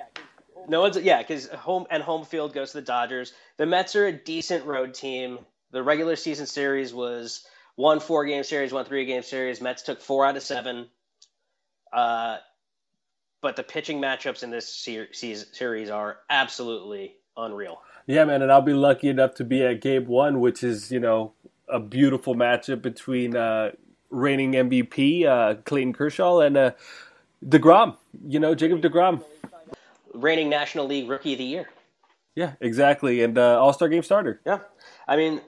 [0.67, 3.33] one's yeah, because home and home field goes to the Dodgers.
[3.57, 5.39] The Mets are a decent road team.
[5.71, 7.45] The regular season series was
[7.75, 9.61] one four game series, one three game series.
[9.61, 10.87] Mets took four out of seven.
[11.91, 12.37] Uh,
[13.41, 17.81] but the pitching matchups in this ser- series are absolutely unreal.
[18.05, 20.99] Yeah, man, and I'll be lucky enough to be at Game One, which is you
[20.99, 21.33] know
[21.67, 23.71] a beautiful matchup between uh,
[24.09, 26.71] reigning MVP uh, Clayton Kershaw and uh,
[27.45, 27.97] Degrom.
[28.27, 29.23] You know Jacob Degrom.
[30.13, 31.69] Reigning National League Rookie of the Year.
[32.35, 34.41] Yeah, exactly, and uh, All Star Game starter.
[34.45, 34.59] Yeah,
[35.07, 35.41] I mean,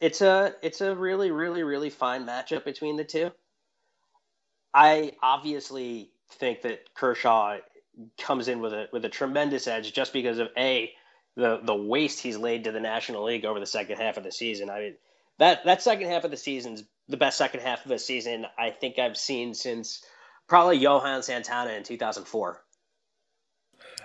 [0.00, 3.30] it's a it's a really really really fine matchup between the two.
[4.74, 7.58] I obviously think that Kershaw
[8.20, 10.92] comes in with a with a tremendous edge just because of a
[11.36, 14.32] the the waste he's laid to the National League over the second half of the
[14.32, 14.70] season.
[14.70, 14.94] I mean
[15.38, 18.70] that that second half of the season's the best second half of a season I
[18.70, 20.04] think I've seen since
[20.48, 22.63] probably Johan Santana in 2004.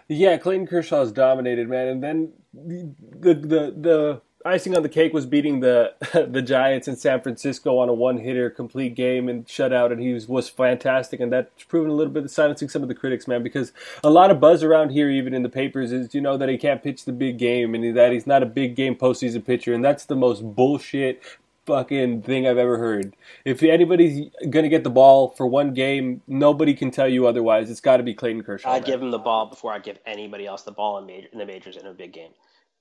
[0.10, 5.28] Yeah, Clayton Kershaw's dominated, man, and then the the the icing on the cake was
[5.28, 5.94] beating the
[6.32, 10.12] the Giants in San Francisco on a one hitter complete game and shutout, and he
[10.14, 11.20] was, was fantastic.
[11.20, 13.72] And that's proven a little bit of silencing some of the critics, man, because
[14.04, 16.58] a lot of buzz around here, even in the papers, is you know that he
[16.58, 19.86] can't pitch the big game and that he's not a big game postseason pitcher, and
[19.86, 21.22] that's the most bullshit
[21.70, 23.16] fucking thing I've ever heard.
[23.46, 27.70] If anybody's gonna get the ball for one game, nobody can tell you otherwise.
[27.70, 28.70] It's got to be Clayton Kershaw.
[28.70, 28.92] I'd man.
[28.92, 31.46] give him the ball before I give anybody else the ball in, major, in the
[31.46, 32.32] majors in a big game.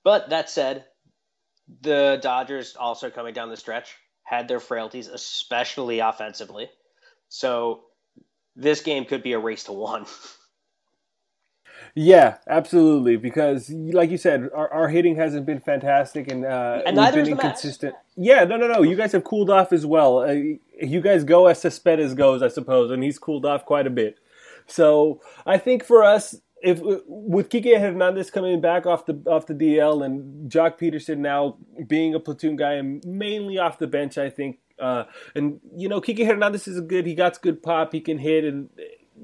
[0.05, 0.87] But that said,
[1.83, 6.71] the Dodgers also coming down the stretch had their frailties, especially offensively.
[7.29, 7.83] So
[8.57, 10.07] this game could be a race to one.
[12.01, 13.17] Yeah, absolutely.
[13.17, 17.33] Because, like you said, our, our hitting hasn't been fantastic, and uh, and neither been
[17.33, 17.97] inconsistent.
[18.17, 18.83] Yeah, no, no, no.
[18.83, 20.21] You guys have cooled off as well.
[20.21, 20.35] Uh,
[20.81, 24.17] you guys go as Cespedes goes, I suppose, and he's cooled off quite a bit.
[24.69, 29.55] So I think for us, if with Kike Hernandez coming back off the off the
[29.55, 31.57] DL and Joc Pederson now
[31.89, 34.59] being a platoon guy and mainly off the bench, I think.
[34.79, 35.03] Uh,
[35.35, 37.07] and you know, Kike Hernandez is good.
[37.07, 37.93] He got good pop.
[37.93, 38.69] He can hit, and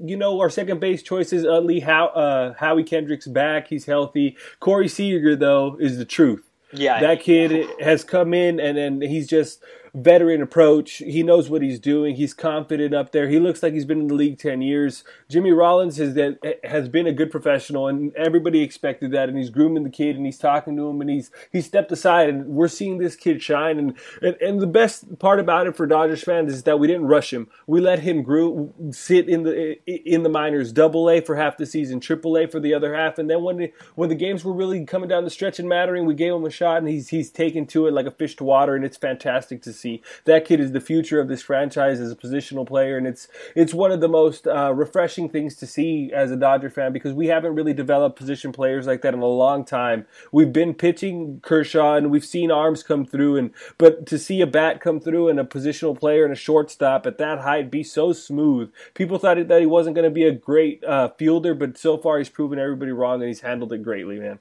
[0.02, 1.44] you know, our second base choices.
[1.44, 3.68] Utley, How, uh, Howie Kendrick's back.
[3.68, 4.36] He's healthy.
[4.60, 6.50] Corey Seager though is the truth.
[6.72, 9.62] Yeah, that kid has come in and and he's just
[9.94, 10.96] veteran approach.
[10.96, 12.16] He knows what he's doing.
[12.16, 13.28] He's confident up there.
[13.28, 15.04] He looks like he's been in the league 10 years.
[15.30, 16.18] Jimmy Rollins has,
[16.64, 19.28] has been a good professional, and everybody expected that.
[19.28, 22.28] And he's grooming the kid, and he's talking to him, and he's he stepped aside,
[22.28, 23.78] and we're seeing this kid shine.
[23.78, 27.06] And, and, and the best part about it for Dodgers fans is that we didn't
[27.06, 27.48] rush him.
[27.68, 31.66] We let him grow, sit in the in the minors, double A for half the
[31.66, 33.18] season, triple A for the other half.
[33.18, 36.04] And then when the, when the games were really coming down the stretch and mattering,
[36.04, 38.44] we gave him a shot, and he's he's taken to it like a fish to
[38.44, 39.83] water, and it's fantastic to see
[40.24, 43.74] That kid is the future of this franchise as a positional player, and it's it's
[43.74, 47.26] one of the most uh, refreshing things to see as a Dodger fan because we
[47.28, 50.06] haven't really developed position players like that in a long time.
[50.32, 54.46] We've been pitching Kershaw, and we've seen arms come through, and but to see a
[54.46, 58.12] bat come through and a positional player and a shortstop at that height be so
[58.12, 61.98] smooth, people thought that he wasn't going to be a great uh, fielder, but so
[61.98, 64.38] far he's proven everybody wrong, and he's handled it greatly, man.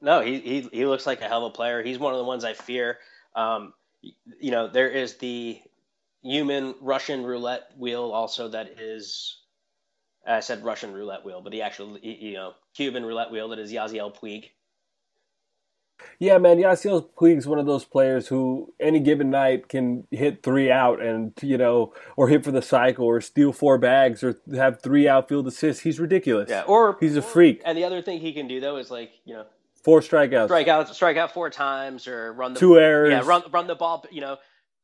[0.00, 1.82] No, he, he he looks like a hell of a player.
[1.82, 2.98] He's one of the ones I fear.
[3.34, 3.72] Um,
[4.40, 5.60] you know, there is the
[6.22, 9.38] human Russian roulette wheel also that is,
[10.26, 13.72] I said Russian roulette wheel, but the actual, you know, Cuban roulette wheel that is
[13.72, 14.50] Yasiel Puig.
[16.18, 20.70] Yeah, man, Yasiel Puig's one of those players who any given night can hit three
[20.70, 24.82] out and, you know, or hit for the cycle or steal four bags or have
[24.82, 25.82] three outfield assists.
[25.82, 26.50] He's ridiculous.
[26.50, 27.62] Yeah, or he's a freak.
[27.64, 29.46] And the other thing he can do though is like, you know,
[29.86, 30.46] Four strikeouts.
[30.46, 33.12] Strike out, strike out four times, or run the two errors.
[33.12, 34.04] Yeah, run run the ball.
[34.10, 34.38] You know,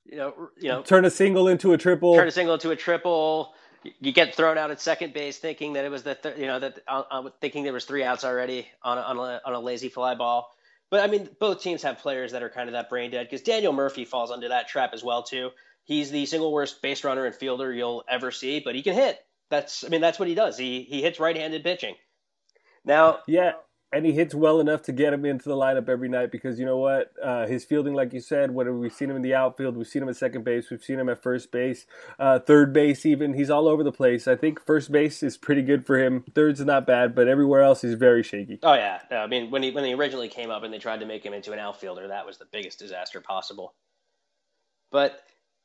[0.05, 0.83] you know, you know.
[0.83, 2.15] Turn a single into a triple.
[2.15, 3.53] Turn a single into a triple.
[3.99, 6.61] You get thrown out at second base, thinking that it was the th- you know
[6.61, 9.59] that uh, uh, thinking there was three outs already on a, on a, on a
[9.59, 10.55] lazy fly ball.
[10.89, 13.43] But I mean, both teams have players that are kind of that brain dead because
[13.43, 15.51] Daniel Murphy falls under that trap as well too.
[15.83, 19.19] He's the single worst base runner and fielder you'll ever see, but he can hit.
[19.51, 20.57] That's I mean that's what he does.
[20.57, 21.97] He he hits right-handed pitching.
[22.85, 23.55] Now, yeah,
[23.93, 26.65] and he hits well enough to get him into the lineup every night because you
[26.65, 27.13] know what?
[27.23, 30.03] Uh, his fielding, like you said, whether we've seen him in the outfield, we've seen
[30.03, 31.87] him at second base, we've seen him at first base,
[32.19, 33.35] uh, third base, even.
[33.35, 34.27] He's all over the place.
[34.27, 36.25] I think first base is pretty good for him.
[36.35, 38.59] Third's not bad, but everywhere else he's very shaky.
[38.63, 41.07] Oh yeah, I mean when he when he originally came up and they tried to
[41.07, 43.75] make him into an outfielder, that was the biggest disaster possible.
[44.91, 45.21] But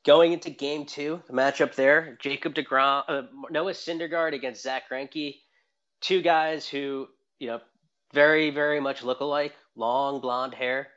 [0.06, 5.36] going into Game Two, the matchup there, Jacob Degrom, uh, Noah Syndergaard against Zack Greinke,
[6.02, 7.08] two guys who
[7.40, 7.60] you know
[8.14, 9.54] very, very much look alike.
[9.76, 10.90] Long blonde hair.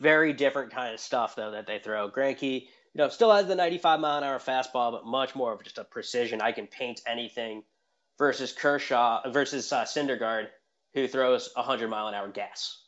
[0.00, 2.10] Very different kind of stuff though that they throw.
[2.10, 5.62] Greinke, you know, still has the 95 mile an hour fastball, but much more of
[5.62, 6.40] just a precision.
[6.40, 7.62] I can paint anything.
[8.18, 10.48] Versus Kershaw versus uh, Syndergaard,
[10.94, 12.82] who throws 100 mile an hour gas.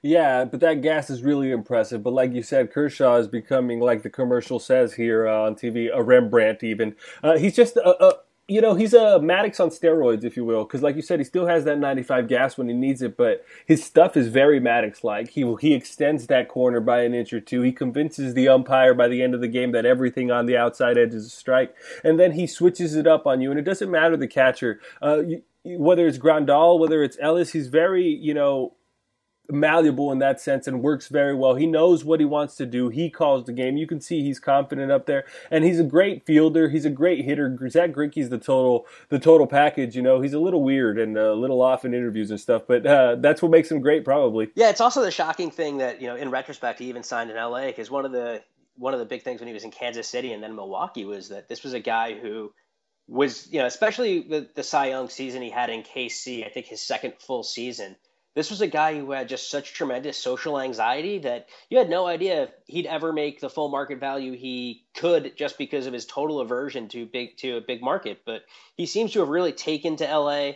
[0.00, 2.02] Yeah, but that gas is really impressive.
[2.02, 5.90] But like you said, Kershaw is becoming, like the commercial says here uh, on TV,
[5.92, 6.62] a Rembrandt.
[6.62, 8.14] Even uh, he's just a, a,
[8.50, 11.24] you know, he's a Maddux on steroids, if you will, because like you said, he
[11.24, 15.28] still has that 95 gas when he needs it, but his stuff is very Maddux-like.
[15.28, 17.60] He he extends that corner by an inch or two.
[17.60, 20.96] He convinces the umpire by the end of the game that everything on the outside
[20.96, 23.50] edge is a strike, and then he switches it up on you.
[23.50, 27.68] And it doesn't matter the catcher, uh, you, whether it's Grandal, whether it's Ellis, he's
[27.68, 28.72] very you know
[29.50, 31.54] malleable in that sense and works very well.
[31.54, 32.88] He knows what he wants to do.
[32.88, 33.76] He calls the game.
[33.76, 36.68] You can see he's confident up there, and he's a great fielder.
[36.68, 37.56] He's a great hitter.
[37.68, 39.96] Zack Greinke's the total the total package.
[39.96, 42.86] You know, he's a little weird and a little off in interviews and stuff, but
[42.86, 44.50] uh, that's what makes him great, probably.
[44.54, 47.36] Yeah, it's also the shocking thing that you know, in retrospect, he even signed in
[47.36, 48.42] LA because one of the
[48.76, 51.30] one of the big things when he was in Kansas City and then Milwaukee was
[51.30, 52.52] that this was a guy who
[53.08, 56.66] was, you know, especially the, the Cy Young season he had in KC, I think
[56.66, 57.96] his second full season
[58.38, 62.06] this was a guy who had just such tremendous social anxiety that you had no
[62.06, 66.06] idea if he'd ever make the full market value he could just because of his
[66.06, 68.20] total aversion to big to a big market.
[68.24, 68.44] But
[68.76, 70.52] he seems to have really taken to LA,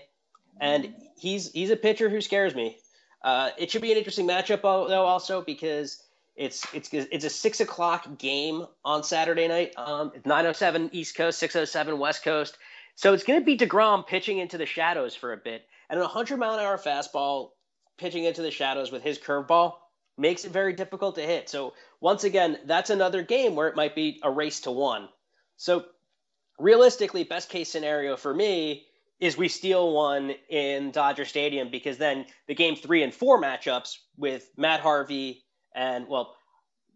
[0.60, 2.76] and he's he's a pitcher who scares me.
[3.20, 6.00] Uh, it should be an interesting matchup though, also because
[6.36, 9.72] it's it's it's a six o'clock game on Saturday night.
[9.76, 12.56] Um, it's nine oh seven East Coast, six oh seven West Coast.
[12.94, 16.06] So it's going to be Degrom pitching into the shadows for a bit, and a
[16.06, 17.50] hundred mile an hour fastball
[18.02, 19.74] pitching into the shadows with his curveball
[20.18, 21.48] makes it very difficult to hit.
[21.48, 25.08] So once again, that's another game where it might be a race to one.
[25.56, 25.84] So
[26.58, 28.86] realistically, best case scenario for me
[29.20, 33.98] is we steal one in Dodger Stadium because then the game three and four matchups
[34.16, 36.34] with Matt Harvey and well,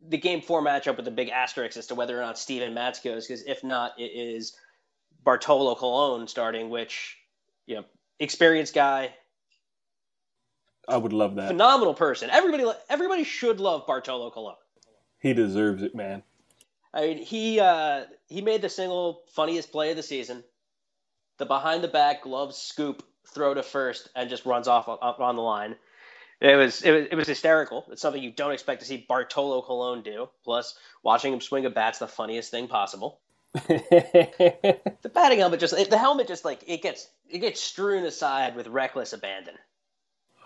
[0.08, 3.00] the game four matchup with a big asterisk as to whether or not Steven Matz
[3.00, 4.56] goes because if not, it is
[5.22, 7.16] Bartolo Colon starting, which
[7.64, 7.84] you know
[8.18, 9.14] experienced guy,
[10.88, 11.48] I would love that.
[11.48, 12.30] Phenomenal person.
[12.30, 14.56] Everybody, everybody should love Bartolo Colon.
[15.18, 16.22] He deserves it, man.
[16.94, 20.44] I mean, he uh, he made the single funniest play of the season,
[21.38, 25.36] the behind the back glove scoop throw to first and just runs off up on
[25.36, 25.76] the line.
[26.40, 27.86] It was, it was it was hysterical.
[27.90, 30.28] It's something you don't expect to see Bartolo Colon do.
[30.44, 33.20] Plus, watching him swing a bat's the funniest thing possible.
[33.54, 38.66] the batting helmet just the helmet just like it gets it gets strewn aside with
[38.66, 39.54] reckless abandon.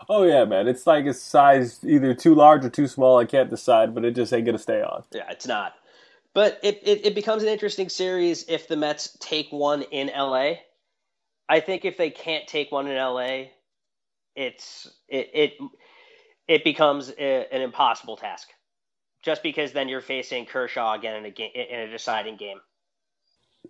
[0.09, 0.67] Oh yeah, man.
[0.67, 3.19] It's like it's sized either too large or too small.
[3.19, 5.05] I can't decide, but it just ain't gonna stay on.
[5.13, 5.75] Yeah, it's not.
[6.33, 10.55] But it, it, it becomes an interesting series if the Mets take one in LA.
[11.49, 13.47] I think if they can't take one in LA,
[14.37, 15.53] it's it it
[16.47, 18.49] it becomes a, an impossible task.
[19.23, 22.61] Just because then you're facing Kershaw again in a game in a deciding game.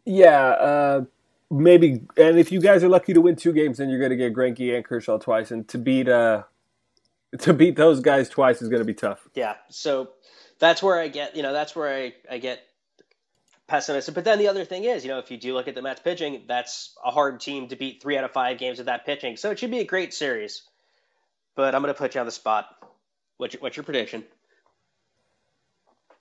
[0.05, 1.05] Yeah, uh,
[1.51, 4.17] maybe, and if you guys are lucky to win two games, then you're going to
[4.17, 6.45] get Greinke and Kershaw twice, and to beat uh
[7.39, 9.27] to beat those guys twice is going to be tough.
[9.35, 10.11] Yeah, so
[10.59, 12.61] that's where I get you know that's where I I get
[13.71, 14.15] pessimistic.
[14.15, 16.01] But then the other thing is, you know, if you do look at the Mets
[16.01, 19.37] pitching, that's a hard team to beat three out of five games of that pitching.
[19.37, 20.63] So it should be a great series.
[21.55, 22.67] But I'm going to put you on the spot.
[23.37, 24.25] What's your, what's your prediction?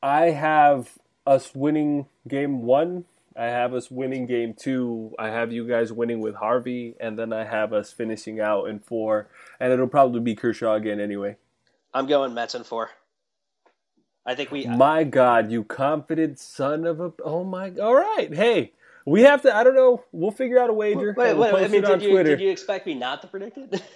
[0.01, 3.05] I have us winning game one
[3.39, 5.15] I have us winning game two.
[5.17, 8.79] I have you guys winning with Harvey, and then I have us finishing out in
[8.79, 9.29] four,
[9.61, 11.37] and it'll probably be Kershaw again anyway.
[11.93, 12.89] I'm going Mets in four.
[14.25, 14.65] I think we.
[14.65, 17.13] My God, you confident son of a!
[17.23, 17.71] Oh my!
[17.81, 18.73] All right, hey,
[19.05, 19.55] we have to.
[19.55, 20.03] I don't know.
[20.11, 21.15] We'll figure out a wager.
[21.17, 23.81] Wait, wait, wait I mean, did you, did you expect me not to predict it?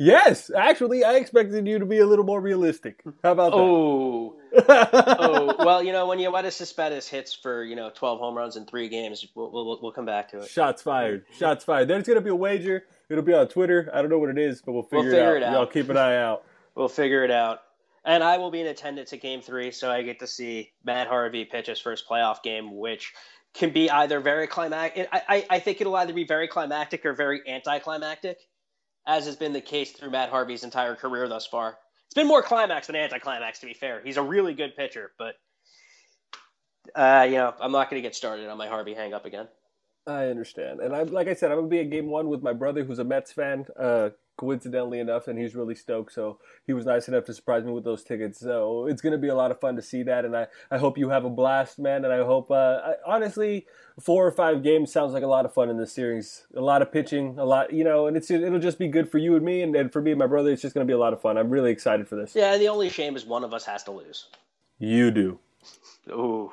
[0.00, 3.02] Yes, actually, I expected you to be a little more realistic.
[3.24, 3.58] How about that?
[3.58, 4.36] Oh,
[4.68, 8.66] oh, well, you know, when Yoenis Cespedes hits for you know twelve home runs in
[8.66, 10.48] three games, we'll, we'll we'll come back to it.
[10.48, 11.24] Shots fired.
[11.36, 11.88] Shots fired.
[11.88, 12.84] There's gonna be a wager.
[13.08, 13.90] It'll be on Twitter.
[13.92, 15.50] I don't know what it is, but we'll figure, we'll figure it, out.
[15.50, 15.60] it, out.
[15.60, 16.44] Y'all keep an eye out.
[16.74, 17.60] we'll figure it out.
[18.04, 21.08] And I will be in attendance at Game Three, so I get to see Matt
[21.08, 23.12] Harvey pitch his first playoff game, which
[23.54, 25.08] can be either very climactic.
[25.12, 28.38] I, I, I think it'll either be very climactic or very anticlimactic
[29.08, 31.78] as has been the case through Matt Harvey's entire career thus far.
[32.08, 34.00] It's been more climax than anticlimax, to be fair.
[34.02, 35.34] He's a really good pitcher, but
[36.94, 39.46] uh, you know, I'm not going to get started on my Harvey hang up again.
[40.06, 42.54] I understand, and I'm like I said, I'm gonna be at game one with my
[42.54, 43.66] brother, who's a Mets fan.
[43.78, 44.08] Uh,
[44.38, 46.14] coincidentally enough, and he's really stoked.
[46.14, 48.40] So he was nice enough to surprise me with those tickets.
[48.40, 50.78] So it's going to be a lot of fun to see that, and I, I
[50.78, 52.04] hope you have a blast, man.
[52.04, 53.66] And I hope, uh, I, honestly,
[54.00, 56.46] four or five games sounds like a lot of fun in this series.
[56.56, 59.18] A lot of pitching, a lot, you know, and it's it'll just be good for
[59.18, 60.50] you and me, and, and for me and my brother.
[60.50, 61.36] It's just going to be a lot of fun.
[61.36, 62.34] I'm really excited for this.
[62.34, 64.26] Yeah, the only shame is one of us has to lose.
[64.78, 65.38] You do.
[66.10, 66.52] Ooh,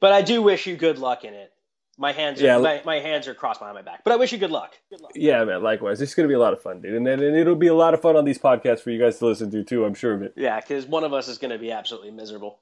[0.00, 1.52] but I do wish you good luck in it.
[1.98, 4.02] My hands, are, yeah, my, my, hands are crossed behind my back.
[4.02, 4.72] But I wish you good luck.
[4.88, 5.12] Good luck.
[5.14, 5.62] Yeah, man.
[5.62, 7.74] Likewise, it's going to be a lot of fun, dude, and, and it'll be a
[7.74, 9.84] lot of fun on these podcasts for you guys to listen to too.
[9.84, 10.32] I'm sure of it.
[10.36, 12.60] Yeah, because one of us is going to be absolutely miserable.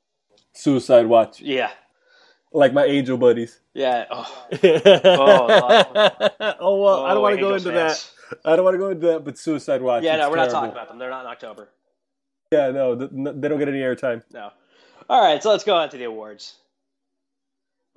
[0.52, 1.40] Suicide watch.
[1.40, 1.70] Yeah.
[2.52, 3.60] Like my angel buddies.
[3.72, 4.06] Yeah.
[4.10, 4.46] Oh.
[4.64, 6.18] oh,
[6.60, 8.12] oh well, I don't want to oh, go into fans.
[8.30, 8.40] that.
[8.44, 10.02] I don't want to go into that, but Suicide Watch.
[10.02, 10.52] Yeah, no, we're terrible.
[10.52, 10.98] not talking about them.
[10.98, 11.68] They're not in October.
[12.52, 14.22] Yeah, no, they don't get any airtime.
[14.32, 14.50] No.
[15.08, 16.56] All right, so let's go on to the awards.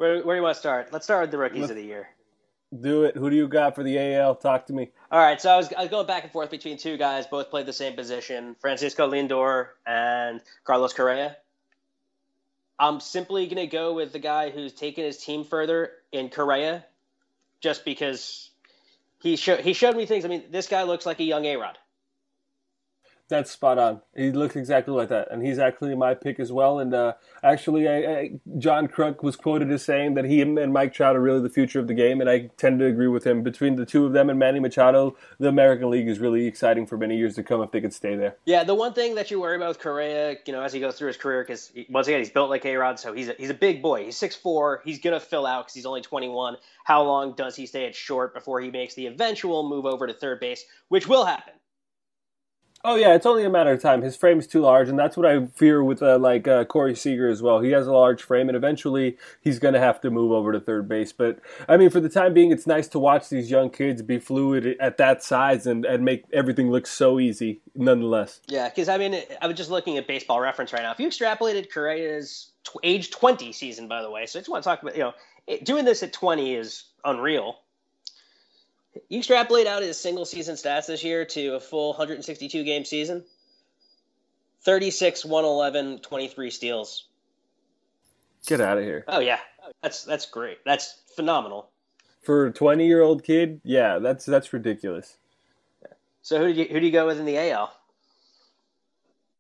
[0.04, 0.92] Where, where do you want to start?
[0.92, 2.10] Let's start with the rookies let's, of the year.
[2.82, 3.16] Do it.
[3.16, 4.36] Who do you got for the AL?
[4.36, 4.92] Talk to me.
[5.10, 7.50] All right, so I was, I was going back and forth between two guys, both
[7.50, 11.38] played the same position, Francisco Lindor and Carlos Correa.
[12.78, 16.84] I'm simply going to go with the guy who's taken his team further in Correa,
[17.62, 18.50] just because
[19.22, 20.26] he showed he showed me things.
[20.26, 21.78] I mean, this guy looks like a young A Rod.
[23.34, 24.02] That's spot on.
[24.16, 26.78] He looks exactly like that, and he's actually my pick as well.
[26.78, 30.94] And uh, actually, I, I, John Kruk was quoted as saying that he and Mike
[30.94, 33.42] Trout are really the future of the game, and I tend to agree with him.
[33.42, 36.96] Between the two of them and Manny Machado, the American League is really exciting for
[36.96, 38.38] many years to come if they could stay there.
[38.46, 40.96] Yeah, the one thing that you worry about with Correa, you know, as he goes
[40.96, 43.50] through his career, because once again he's built like A Rod, so he's a, he's
[43.50, 44.06] a big boy.
[44.06, 44.84] He's six four.
[44.86, 46.58] He's gonna fill out because he's only twenty one.
[46.84, 50.14] How long does he stay at short before he makes the eventual move over to
[50.14, 51.54] third base, which will happen?
[52.86, 54.02] Oh yeah, it's only a matter of time.
[54.02, 57.30] His frame's too large, and that's what I fear with uh, like uh, Corey Seager
[57.30, 57.62] as well.
[57.62, 60.60] He has a large frame, and eventually he's going to have to move over to
[60.60, 61.14] third base.
[61.14, 64.20] But I mean, for the time being, it's nice to watch these young kids be
[64.20, 68.42] fluid at that size and, and make everything look so easy, nonetheless.
[68.48, 70.92] Yeah, because I mean, I was just looking at Baseball Reference right now.
[70.92, 74.62] If you extrapolated Correa's tw- age twenty season, by the way, so I just want
[74.62, 75.14] to talk about you know
[75.64, 77.60] doing this at twenty is unreal.
[79.10, 83.24] You extrapolate out his single season stats this year to a full 162 game season
[84.64, 87.08] 36, 111, 23 steals.
[88.46, 89.04] Get out of here.
[89.08, 89.40] Oh, yeah.
[89.82, 90.60] That's that's great.
[90.66, 91.70] That's phenomenal.
[92.22, 95.18] For a 20 year old kid, yeah, that's that's ridiculous.
[96.22, 97.74] So who do you who do you go with in the AL?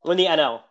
[0.05, 0.61] In the NL?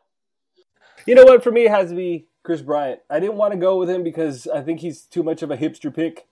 [1.06, 1.42] You know what?
[1.42, 3.00] For me, it has to be Kris Bryant.
[3.08, 5.56] I didn't want to go with him because I think he's too much of a
[5.56, 6.26] hipster pick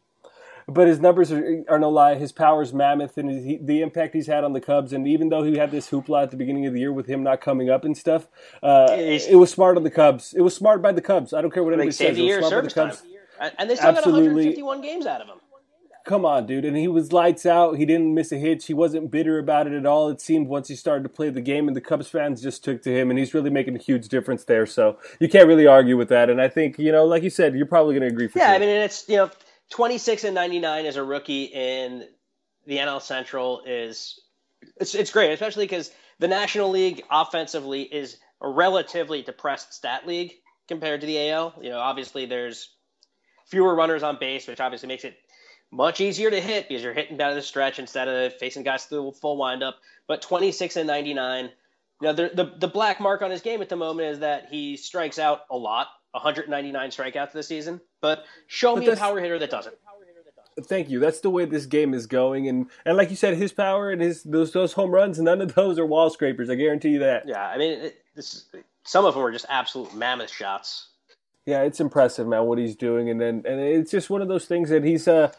[0.71, 2.15] but his numbers are, are, no lie.
[2.15, 4.93] His power's mammoth, and his, he, the impact he's had on the Cubs.
[4.93, 7.23] And even though he had this hoopla at the beginning of the year with him
[7.23, 8.29] not coming up and stuff,
[8.63, 10.35] uh, it was smart on the Cubs.
[10.35, 11.33] It was smart by the Cubs.
[11.33, 12.17] I don't care what anybody says.
[12.17, 13.01] It was smart by the Cubs.
[13.01, 13.53] Time.
[13.59, 14.23] And they still Absolutely.
[14.23, 15.39] got 151 games out of him.
[16.05, 16.65] Come on, dude.
[16.65, 17.77] And he was lights out.
[17.77, 18.67] He didn't miss a hitch.
[18.67, 20.09] He wasn't bitter about it at all.
[20.09, 22.83] It seemed once he started to play the game, and the Cubs fans just took
[22.83, 24.67] to him, and he's really making a huge difference there.
[24.67, 26.31] So you can't really argue with that.
[26.31, 28.47] And I think, you know, like you said, you're probably going to agree for yeah,
[28.47, 28.55] sure.
[28.55, 29.31] I mean, it's, you know,
[29.71, 32.07] 26 and 99 as a rookie in
[32.67, 34.21] the NL Central is
[34.77, 40.33] it's, it's great, especially because the National League offensively is a relatively depressed stat league
[40.69, 41.55] compared to the AL.
[41.61, 42.71] You know, obviously there's
[43.47, 45.17] fewer runners on base, which obviously makes it
[45.71, 49.13] much easier to hit because you're hitting down the stretch instead of facing guys through
[49.13, 49.77] full windup.
[50.07, 51.51] But 26 and 99.
[52.03, 54.47] You know, the, the the black mark on his game at the moment is that
[54.51, 57.81] he strikes out a lot, 199 strikeouts this season.
[58.01, 59.77] But show but me a power hitter that doesn't.
[60.63, 60.99] Thank you.
[60.99, 64.03] That's the way this game is going, and and like you said, his power and
[64.03, 66.51] his those those home runs, none of those are wall scrapers.
[66.51, 67.27] I guarantee you that.
[67.27, 68.47] Yeah, I mean, it, this,
[68.85, 70.89] some of them are just absolute mammoth shots.
[71.47, 74.45] Yeah, it's impressive, man, what he's doing, and then and it's just one of those
[74.45, 75.33] things that he's uh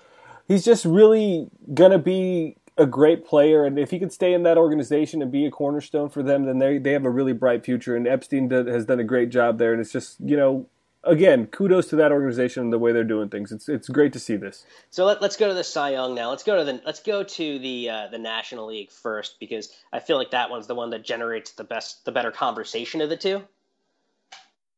[0.48, 4.58] he's just really gonna be a great player, and if he could stay in that
[4.58, 7.96] organization and be a cornerstone for them, then they they have a really bright future.
[7.96, 10.68] And Epstein did, has done a great job there, and it's just you know
[11.04, 13.52] again, kudos to that organization and the way they're doing things.
[13.52, 14.66] It's it's great to see this.
[14.90, 16.30] So let, us go to the Cy Young now.
[16.30, 20.00] Let's go to the let's go to the uh, the National League first because I
[20.00, 23.18] feel like that one's the one that generates the best the better conversation of the
[23.18, 23.44] two.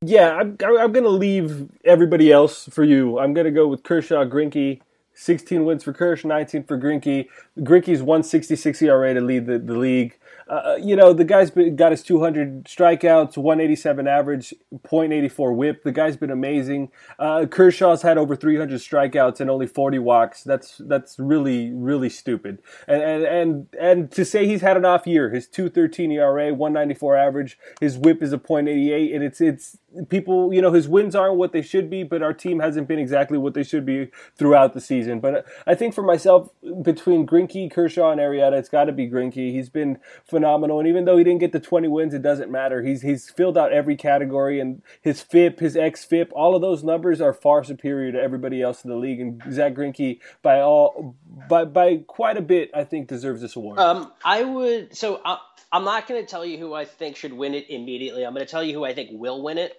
[0.02, 3.20] Yeah, I'm I'm going to leave everybody else for you.
[3.20, 4.82] I'm going to go with Kershaw, Greinke.
[5.16, 7.28] 16 wins for Kersh, 19 for Greinke.
[7.59, 10.18] Greinke's 166 ERA to lead the, the league.
[10.48, 14.54] Uh, you know, the guy's been, got his 200 strikeouts, 187 average,
[14.86, 15.84] 0.84 whip.
[15.84, 16.92] The guy's been amazing.
[17.18, 20.44] Uh, Kershaw's had over 300 strikeouts and only 40 walks.
[20.44, 22.60] That's that's really really stupid.
[22.88, 27.16] And and and, and to say he's had an off year, his 213 ERA, 194
[27.16, 29.78] average, his whip is a 0.88, and it's it's
[30.10, 30.54] people.
[30.54, 33.38] You know, his wins aren't what they should be, but our team hasn't been exactly
[33.38, 35.20] what they should be throughout the season.
[35.20, 36.50] But I think for myself,
[36.82, 39.52] between Greinke, Kershaw, and Arrieta, it's got to be Greinke.
[39.52, 40.80] He's been phenomenal.
[40.80, 42.82] And even though he didn't get the 20 wins, it doesn't matter.
[42.82, 47.22] He's he's filled out every category, and his FIP, his xFIP, all of those numbers
[47.22, 49.20] are far superior to everybody else in the league.
[49.20, 51.16] And Zack Greinke, by all
[51.50, 53.80] by by quite a bit, I think deserves this award.
[53.80, 54.96] Um, I would.
[54.96, 55.38] So I,
[55.72, 58.26] I'm not going to tell you who I think should win it immediately.
[58.26, 59.74] I'm going to tell you who I think will win it.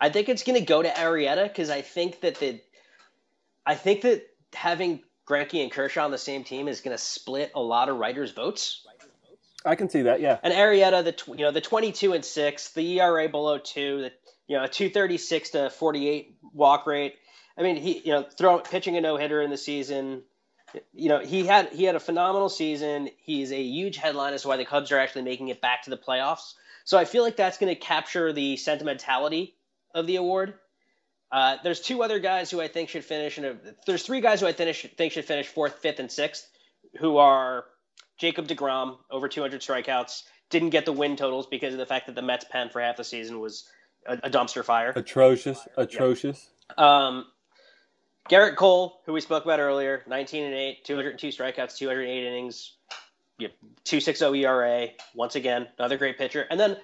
[0.00, 2.60] I think it's going to go to Arrieta because I think that the,
[3.66, 7.52] I think that having Greinke and Kershaw on the same team is going to split
[7.54, 8.86] a lot of writers' votes.
[9.68, 10.38] I can see that, yeah.
[10.42, 14.12] And Arrieta, the you know the twenty-two and six, the ERA below two, the
[14.46, 17.16] you know two thirty-six to forty-eight walk rate.
[17.56, 20.22] I mean, he you know throwing pitching a no hitter in the season.
[20.92, 23.10] You know he had he had a phenomenal season.
[23.18, 25.90] He's a huge headline as to why the Cubs are actually making it back to
[25.90, 26.54] the playoffs.
[26.84, 29.54] So I feel like that's going to capture the sentimentality
[29.94, 30.54] of the award.
[31.30, 33.56] Uh, there's two other guys who I think should finish in a.
[33.86, 36.48] There's three guys who I finish, think should finish fourth, fifth, and sixth,
[36.98, 37.64] who are
[38.18, 40.24] Jacob Degrom over 200 strikeouts.
[40.50, 42.96] Didn't get the win totals because of the fact that the Mets pen for half
[42.96, 43.68] the season was
[44.06, 44.92] a, a dumpster fire.
[44.94, 46.50] Atrocious, atrocious.
[46.76, 47.26] Um,
[48.28, 52.74] Gerrit Cole, who we spoke about earlier, 19 and 8, 202 strikeouts, 208 innings,
[53.38, 53.52] yep,
[53.84, 54.88] 2.60 ERA.
[55.14, 56.46] Once again, another great pitcher.
[56.50, 56.76] And then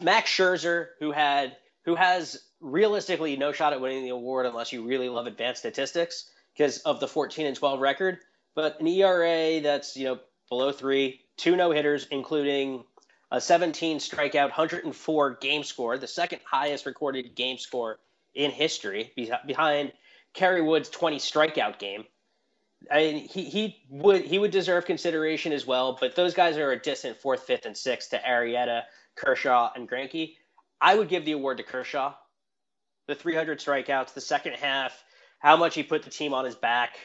[0.00, 4.84] Max Scherzer, who had who has realistically no shot at winning the award unless you
[4.84, 8.18] really love advanced statistics because of the 14 and 12 record,
[8.54, 10.18] but an ERA that's you know
[10.48, 12.84] below three, two no hitters, including
[13.30, 17.98] a 17 strikeout, 104 game score, the second highest recorded game score
[18.34, 19.12] in history,
[19.46, 19.92] behind
[20.32, 22.04] Kerry Wood's 20 strikeout game.
[22.90, 26.70] I mean, he, he would he would deserve consideration as well, but those guys are
[26.70, 28.84] a distant fourth, fifth, and sixth to Arrieta,
[29.16, 30.36] Kershaw, and Greinke.
[30.80, 32.14] I would give the award to Kershaw.
[33.08, 35.02] The 300 strikeouts, the second half,
[35.40, 36.96] how much he put the team on his back.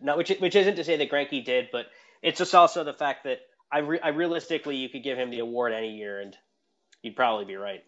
[0.00, 1.86] Not which which isn't to say that Greinke did, but
[2.22, 3.38] it's just also the fact that
[3.72, 6.36] I, re, I realistically you could give him the award any year and
[7.02, 7.82] you'd probably be right.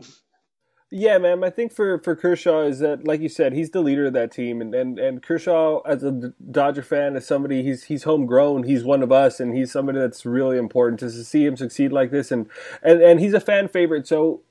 [0.95, 1.43] Yeah, man.
[1.43, 4.30] I think for, for Kershaw is that, like you said, he's the leader of that
[4.30, 8.85] team, and, and, and Kershaw as a Dodger fan, as somebody he's he's homegrown, he's
[8.85, 12.30] one of us, and he's somebody that's really important to see him succeed like this,
[12.30, 12.47] and
[12.83, 14.07] and, and he's a fan favorite.
[14.07, 14.43] So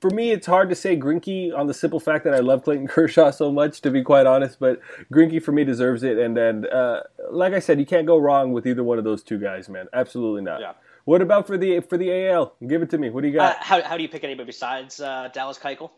[0.00, 2.86] for me, it's hard to say Greinke on the simple fact that I love Clayton
[2.86, 4.60] Kershaw so much, to be quite honest.
[4.60, 4.80] But
[5.12, 8.52] Greinke for me deserves it, and then uh, like I said, you can't go wrong
[8.52, 9.86] with either one of those two guys, man.
[9.92, 10.60] Absolutely not.
[10.60, 10.72] Yeah.
[11.04, 12.54] What about for the for the AL?
[12.66, 13.10] Give it to me.
[13.10, 13.56] What do you got?
[13.56, 15.90] Uh, how, how do you pick anybody besides uh, Dallas Keuchel?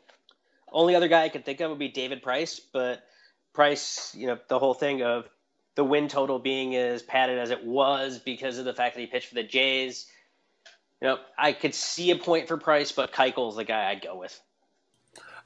[0.72, 3.02] Only other guy I can think of would be David Price, but
[3.52, 5.28] Price, you know, the whole thing of
[5.74, 9.06] the win total being as padded as it was because of the fact that he
[9.06, 10.06] pitched for the Jays.
[11.02, 14.16] You know, I could see a point for Price, but Keuchel's the guy I'd go
[14.16, 14.40] with.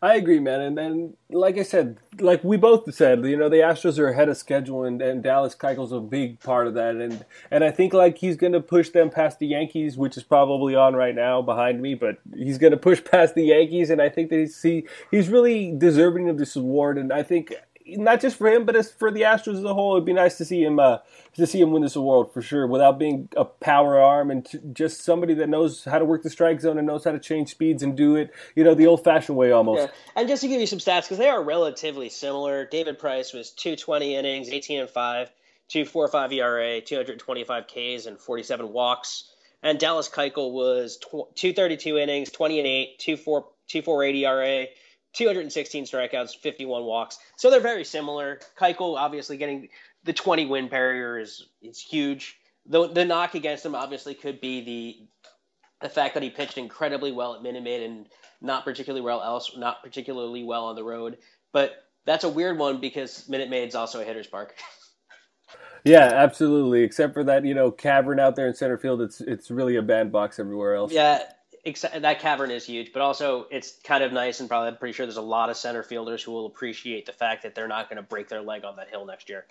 [0.02, 0.60] I agree, man.
[0.60, 4.28] And, and like I said, like we both said, you know, the Astros are ahead
[4.28, 6.96] of schedule, and, and Dallas Keuchel's a big part of that.
[6.96, 10.22] And and I think like he's going to push them past the Yankees, which is
[10.22, 14.02] probably on right now behind me, but he's going to push past the Yankees, and
[14.02, 16.98] I think that he's he, he's really deserving of this award.
[16.98, 17.54] And I think
[17.88, 20.36] not just for him, but as for the Astros as a whole, it'd be nice
[20.38, 20.98] to see him uh,
[21.34, 24.58] to see him win this award for sure, without being a power arm and t-
[24.72, 27.50] just somebody that knows how to work the strike zone and knows how to change
[27.50, 29.82] speeds and do it, you know, the old-fashioned way almost.
[29.82, 29.90] Yeah.
[30.16, 32.64] And just to give you some stats, because they are relatively similar.
[32.64, 35.30] David Price was 220 innings, 18 and five,
[35.70, 39.30] 2.45 ERA, 225 Ks, and 47 walks.
[39.62, 44.66] And Dallas Keuchel was tw- 232 innings, 20 and 8, 2.4 2.48 ERA.
[45.16, 47.18] 216 strikeouts, 51 walks.
[47.36, 48.40] So they're very similar.
[48.58, 49.68] Keuchel obviously getting
[50.04, 52.38] the 20 win barrier is is huge.
[52.66, 55.08] The the knock against him obviously could be the
[55.80, 58.06] the fact that he pitched incredibly well at Minute Maid and
[58.40, 61.18] not particularly well else, not particularly well on the road.
[61.52, 64.54] But that's a weird one because Minute Maid's also a hitter's park.
[65.84, 66.82] Yeah, absolutely.
[66.82, 69.82] Except for that, you know, cavern out there in center field, it's it's really a
[69.82, 70.92] bandbox everywhere else.
[70.92, 71.22] Yeah,
[71.74, 75.06] that cavern is huge, but also it's kind of nice and probably I'm pretty sure
[75.06, 77.96] there's a lot of center fielders who will appreciate the fact that they're not going
[77.96, 79.46] to break their leg on that hill next year.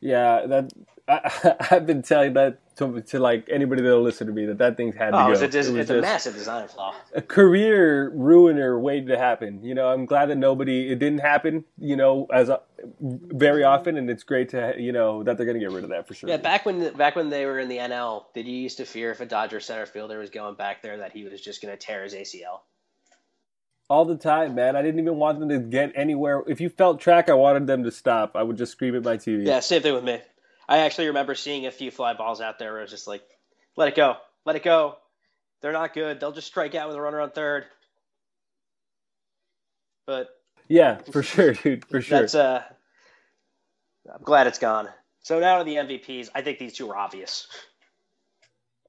[0.00, 0.72] Yeah, that
[1.08, 4.76] I, have been telling that to, to, like anybody that'll listen to me that that
[4.76, 5.44] thing's had oh, to go.
[5.44, 6.94] It's, a, it it's a massive design flaw.
[7.14, 9.62] A career ruiner waiting to happen.
[9.64, 11.64] You know, I'm glad that nobody it didn't happen.
[11.78, 12.60] You know, as a,
[13.00, 15.90] very often, and it's great to you know that they're going to get rid of
[15.90, 16.28] that for sure.
[16.28, 19.10] Yeah, back when back when they were in the NL, did you used to fear
[19.10, 21.78] if a Dodger center fielder was going back there that he was just going to
[21.78, 22.60] tear his ACL?
[23.88, 24.76] All the time, man.
[24.76, 26.42] I didn't even want them to get anywhere.
[26.46, 28.36] If you felt track, I wanted them to stop.
[28.36, 29.46] I would just scream at my TV.
[29.46, 30.20] Yeah, same thing with me.
[30.68, 33.22] I actually remember seeing a few fly balls out there where it was just like,
[33.76, 34.96] let it go, let it go.
[35.62, 36.20] They're not good.
[36.20, 37.64] They'll just strike out with a runner on third.
[40.06, 40.28] But
[40.68, 42.20] yeah, for sure, dude, for sure.
[42.20, 42.62] That's uh,
[44.12, 44.88] I'm glad it's gone.
[45.22, 46.28] So now to the MVPs.
[46.34, 47.46] I think these two are obvious.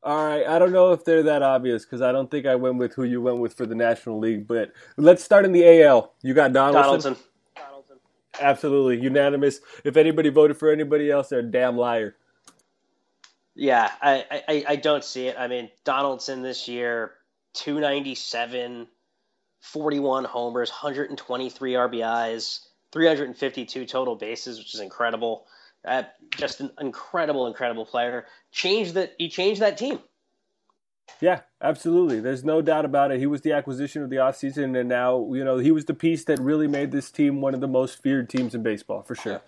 [0.02, 2.78] All right, I don't know if they're that obvious because I don't think I went
[2.78, 4.48] with who you went with for the National League.
[4.48, 6.14] But let's start in the AL.
[6.22, 7.14] You got Donaldson.
[7.14, 7.26] Donaldson.
[8.40, 9.60] Absolutely unanimous.
[9.84, 12.16] If anybody voted for anybody else, they're a damn liar.
[13.56, 15.36] Yeah, I, I, I don't see it.
[15.38, 17.12] I mean, Donaldson this year,
[17.56, 18.88] 297,
[19.60, 22.60] 41 homers, 123 RBIs,
[22.94, 25.46] 352 total bases, which is incredible.
[25.86, 26.04] Uh,
[26.36, 28.26] just an incredible, incredible player.
[28.52, 29.14] Changed that.
[29.18, 30.00] He changed that team.
[31.22, 32.20] Yeah, absolutely.
[32.20, 33.20] There's no doubt about it.
[33.20, 36.26] He was the acquisition of the offseason, and now you know he was the piece
[36.26, 39.42] that really made this team one of the most feared teams in baseball for sure.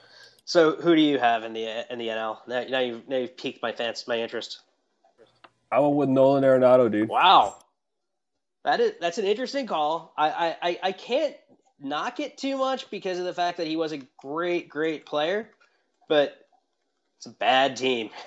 [0.46, 2.38] So, who do you have in the in the NL?
[2.48, 4.62] Now, now you've now you've piqued my fans, my interest.
[5.72, 7.08] I went with Nolan Arenado, dude.
[7.10, 7.58] Wow,
[8.66, 10.14] that is that's an interesting call.
[10.18, 11.36] I I I can't
[11.80, 15.50] knock it too much because of the fact that he was a great, great player,
[16.12, 16.46] but
[17.16, 18.10] it's a bad team.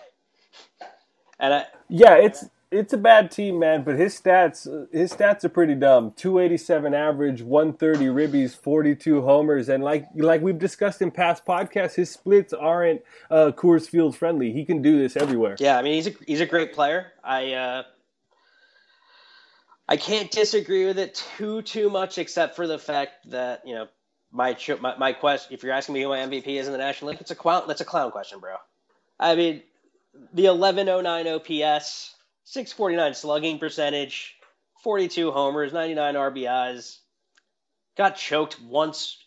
[1.40, 3.82] And I, Yeah, it's it's a bad team, man.
[3.82, 6.12] But his stats his stats are pretty dumb.
[6.16, 11.02] Two eighty seven average, one thirty ribbies, forty two homers, and like like we've discussed
[11.02, 14.52] in past podcasts, his splits aren't uh, Coors Field friendly.
[14.52, 15.56] He can do this everywhere.
[15.58, 17.08] yeah, I mean he's a he's a great player.
[17.24, 17.82] I uh,
[19.88, 23.88] I can't disagree with it too too much, except for the fact that you know
[24.34, 25.54] my my, my question.
[25.54, 27.62] If you're asking me who my MVP is in the National League, it's a clown.
[27.66, 28.56] That's a clown question, bro.
[29.18, 29.62] I mean,
[30.34, 34.34] the 1109 OPS, 649 slugging percentage,
[34.82, 36.98] 42 homers, 99 RBIs.
[37.96, 39.18] Got choked once.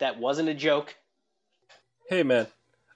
[0.00, 0.94] That wasn't a joke.
[2.10, 2.48] Hey, man.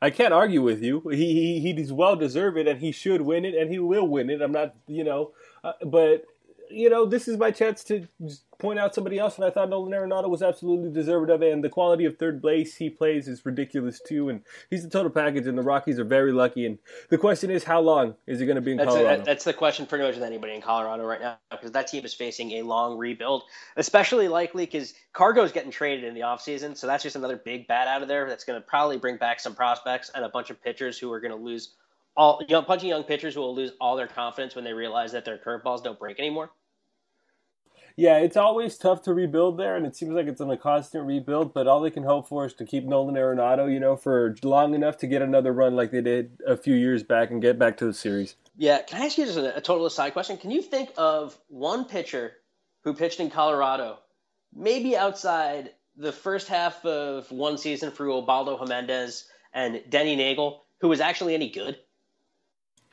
[0.03, 1.03] I can't argue with you.
[1.11, 4.31] He, he he's well deserved it, and he should win it, and he will win
[4.31, 4.41] it.
[4.41, 6.25] I'm not, you know, uh, but
[6.71, 8.07] you know, this is my chance to
[8.59, 11.53] point out somebody else, and I thought Nolan Arenado was absolutely deserving of it.
[11.53, 15.11] And the quality of third base he plays is ridiculous too, and he's the total
[15.11, 15.47] package.
[15.47, 16.67] And the Rockies are very lucky.
[16.67, 19.23] And the question is, how long is he going to be in That's, Colorado?
[19.23, 22.05] a, that's the question pretty much with anybody in Colorado right now because that team
[22.05, 23.45] is facing a long rebuild,
[23.77, 26.77] especially likely because Cargo's getting traded in the offseason.
[26.77, 29.41] So that's just another big bat out of there that's going to probably bring back
[29.41, 31.75] some prospects and a bunch of pitchers who are going to lose
[32.17, 34.65] all, you know, a bunch of young pitchers who will lose all their confidence when
[34.65, 36.51] they realize that their curveballs don't break anymore.
[38.01, 41.05] Yeah, it's always tough to rebuild there, and it seems like it's on a constant
[41.05, 41.53] rebuild.
[41.53, 44.73] But all they can hope for is to keep Nolan Arenado, you know, for long
[44.73, 47.77] enough to get another run like they did a few years back and get back
[47.77, 48.37] to the series.
[48.57, 50.39] Yeah, can I ask you just a, a total aside question?
[50.39, 52.33] Can you think of one pitcher
[52.85, 53.99] who pitched in Colorado,
[54.57, 60.89] maybe outside the first half of one season for Ubaldo Jimenez and Denny Neagle, who
[60.89, 61.77] was actually any good?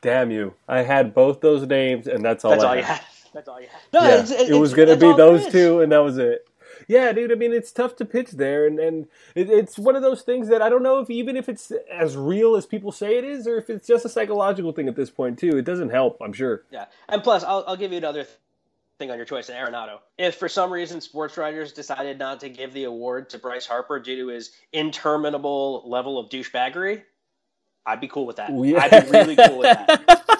[0.02, 0.54] Damn you!
[0.68, 2.52] I had both those names, and that's all.
[2.52, 3.02] That's I all you had.
[3.28, 3.34] Had.
[3.34, 3.82] That's all you had.
[3.94, 5.52] No, yeah, it's, it's, it was going to be those is.
[5.52, 6.48] two, and that was it.
[6.88, 7.32] Yeah, dude.
[7.32, 10.48] I mean, it's tough to pitch there, and and it, it's one of those things
[10.50, 13.48] that I don't know if even if it's as real as people say it is,
[13.48, 15.58] or if it's just a psychological thing at this point too.
[15.58, 16.64] It doesn't help, I'm sure.
[16.72, 18.36] Yeah, and plus, I'll, I'll give you another th-
[19.00, 20.00] thing on your choice in Arenado.
[20.18, 24.00] If for some reason sports writers decided not to give the award to Bryce Harper
[24.00, 27.04] due to his interminable level of douchebaggery,
[27.86, 28.50] I'd be cool with that.
[28.52, 28.88] Ooh, yeah.
[28.92, 30.24] I'd be really cool with that.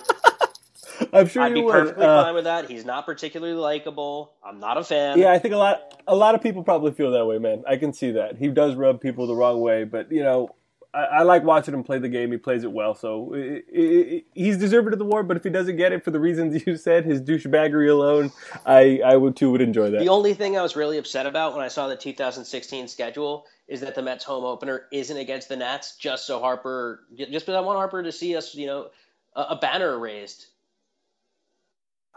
[1.14, 1.72] I'm sure I'd you be would.
[1.72, 2.70] perfectly Uh, fine with that.
[2.70, 4.34] He's not particularly likable.
[4.44, 5.18] I'm not a fan.
[5.20, 7.64] Yeah, I think a lot a lot of people probably feel that way, man.
[7.68, 8.38] I can see that.
[8.38, 10.56] He does rub people the wrong way, but you know,
[10.94, 12.32] I, I like watching him play the game.
[12.32, 15.28] He plays it well, so i i he's deserving of the award.
[15.28, 18.32] But if he doesn't get it for the reasons you said, his douchebaggery alone,
[18.66, 20.00] I I would too would enjoy that.
[20.00, 23.82] The only thing I was really upset about when I saw the 2016 schedule is
[23.82, 27.60] that the Mets home opener isn't against the Nats, just so Harper, just because I
[27.60, 28.90] want Harper to see us, you know,
[29.36, 30.48] a, a banner raised.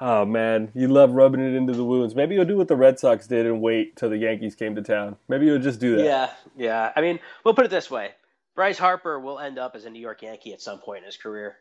[0.02, 2.14] Oh man, you love rubbing it into the wounds.
[2.14, 4.82] Maybe you'll do what the Red Sox did and wait till the Yankees came to
[4.82, 5.16] town.
[5.28, 6.04] Maybe you'll just do that.
[6.04, 6.92] Yeah, yeah.
[6.96, 8.12] I mean, we'll put it this way:
[8.54, 11.18] Bryce Harper will end up as a New York Yankee at some point in his
[11.18, 11.56] career.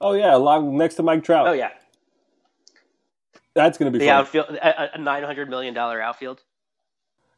[0.00, 1.48] Oh yeah, along next to Mike Trout.
[1.48, 1.70] Oh yeah,
[3.54, 4.14] That's gonna be the fun.
[4.14, 6.42] outfield, a, a 900 million dollar outfield.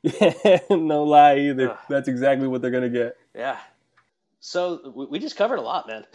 [0.02, 1.70] Yeah, no lie either.
[1.70, 1.78] Ugh.
[1.88, 3.16] That's exactly what they're gonna get.
[3.34, 3.58] Yeah.
[4.40, 6.04] So we, we just covered a lot, man.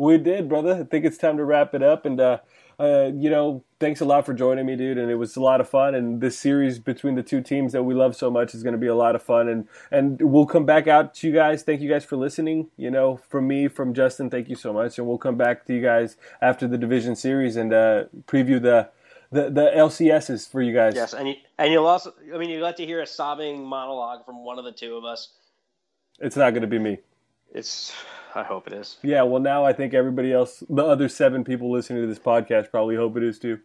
[0.00, 0.76] We did, brother.
[0.76, 2.06] I think it's time to wrap it up.
[2.06, 2.38] And, uh,
[2.78, 4.96] uh, you know, thanks a lot for joining me, dude.
[4.96, 5.94] And it was a lot of fun.
[5.94, 8.78] And this series between the two teams that we love so much is going to
[8.78, 9.46] be a lot of fun.
[9.46, 11.62] And, and we'll come back out to you guys.
[11.62, 12.70] Thank you guys for listening.
[12.78, 14.96] You know, from me, from Justin, thank you so much.
[14.96, 18.88] And we'll come back to you guys after the division series and uh, preview the,
[19.30, 20.94] the, the LCSs for you guys.
[20.94, 24.24] yes, and you, and you'll also, I mean, you got to hear a sobbing monologue
[24.24, 25.28] from one of the two of us.
[26.20, 27.00] It's not going to be me.
[27.52, 27.92] It's,
[28.34, 28.96] I hope it is.
[29.02, 32.70] Yeah, well, now I think everybody else, the other seven people listening to this podcast,
[32.70, 33.58] probably hope it is too.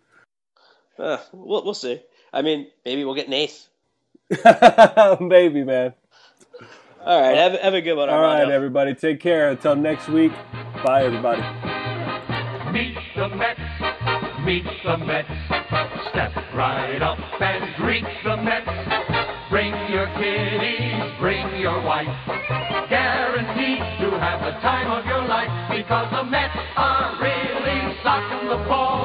[0.97, 2.01] Uh, we'll we'll see.
[2.33, 3.67] I mean, maybe we'll get an eighth.
[5.21, 5.93] Maybe, man.
[7.05, 8.09] All right, have, have a good one.
[8.09, 8.55] All right, Armando.
[8.55, 8.95] everybody.
[8.95, 9.51] Take care.
[9.51, 10.31] Until next week.
[10.83, 11.41] Bye, everybody.
[12.71, 13.59] Meet the Mets,
[14.43, 15.29] meet the Mets.
[16.09, 19.49] Step right up and greet the Mets.
[19.49, 22.74] Bring your kiddies, bring your wife.
[22.89, 28.57] Guaranteed to have the time of your life because the Mets are really socking the
[28.69, 29.04] ball,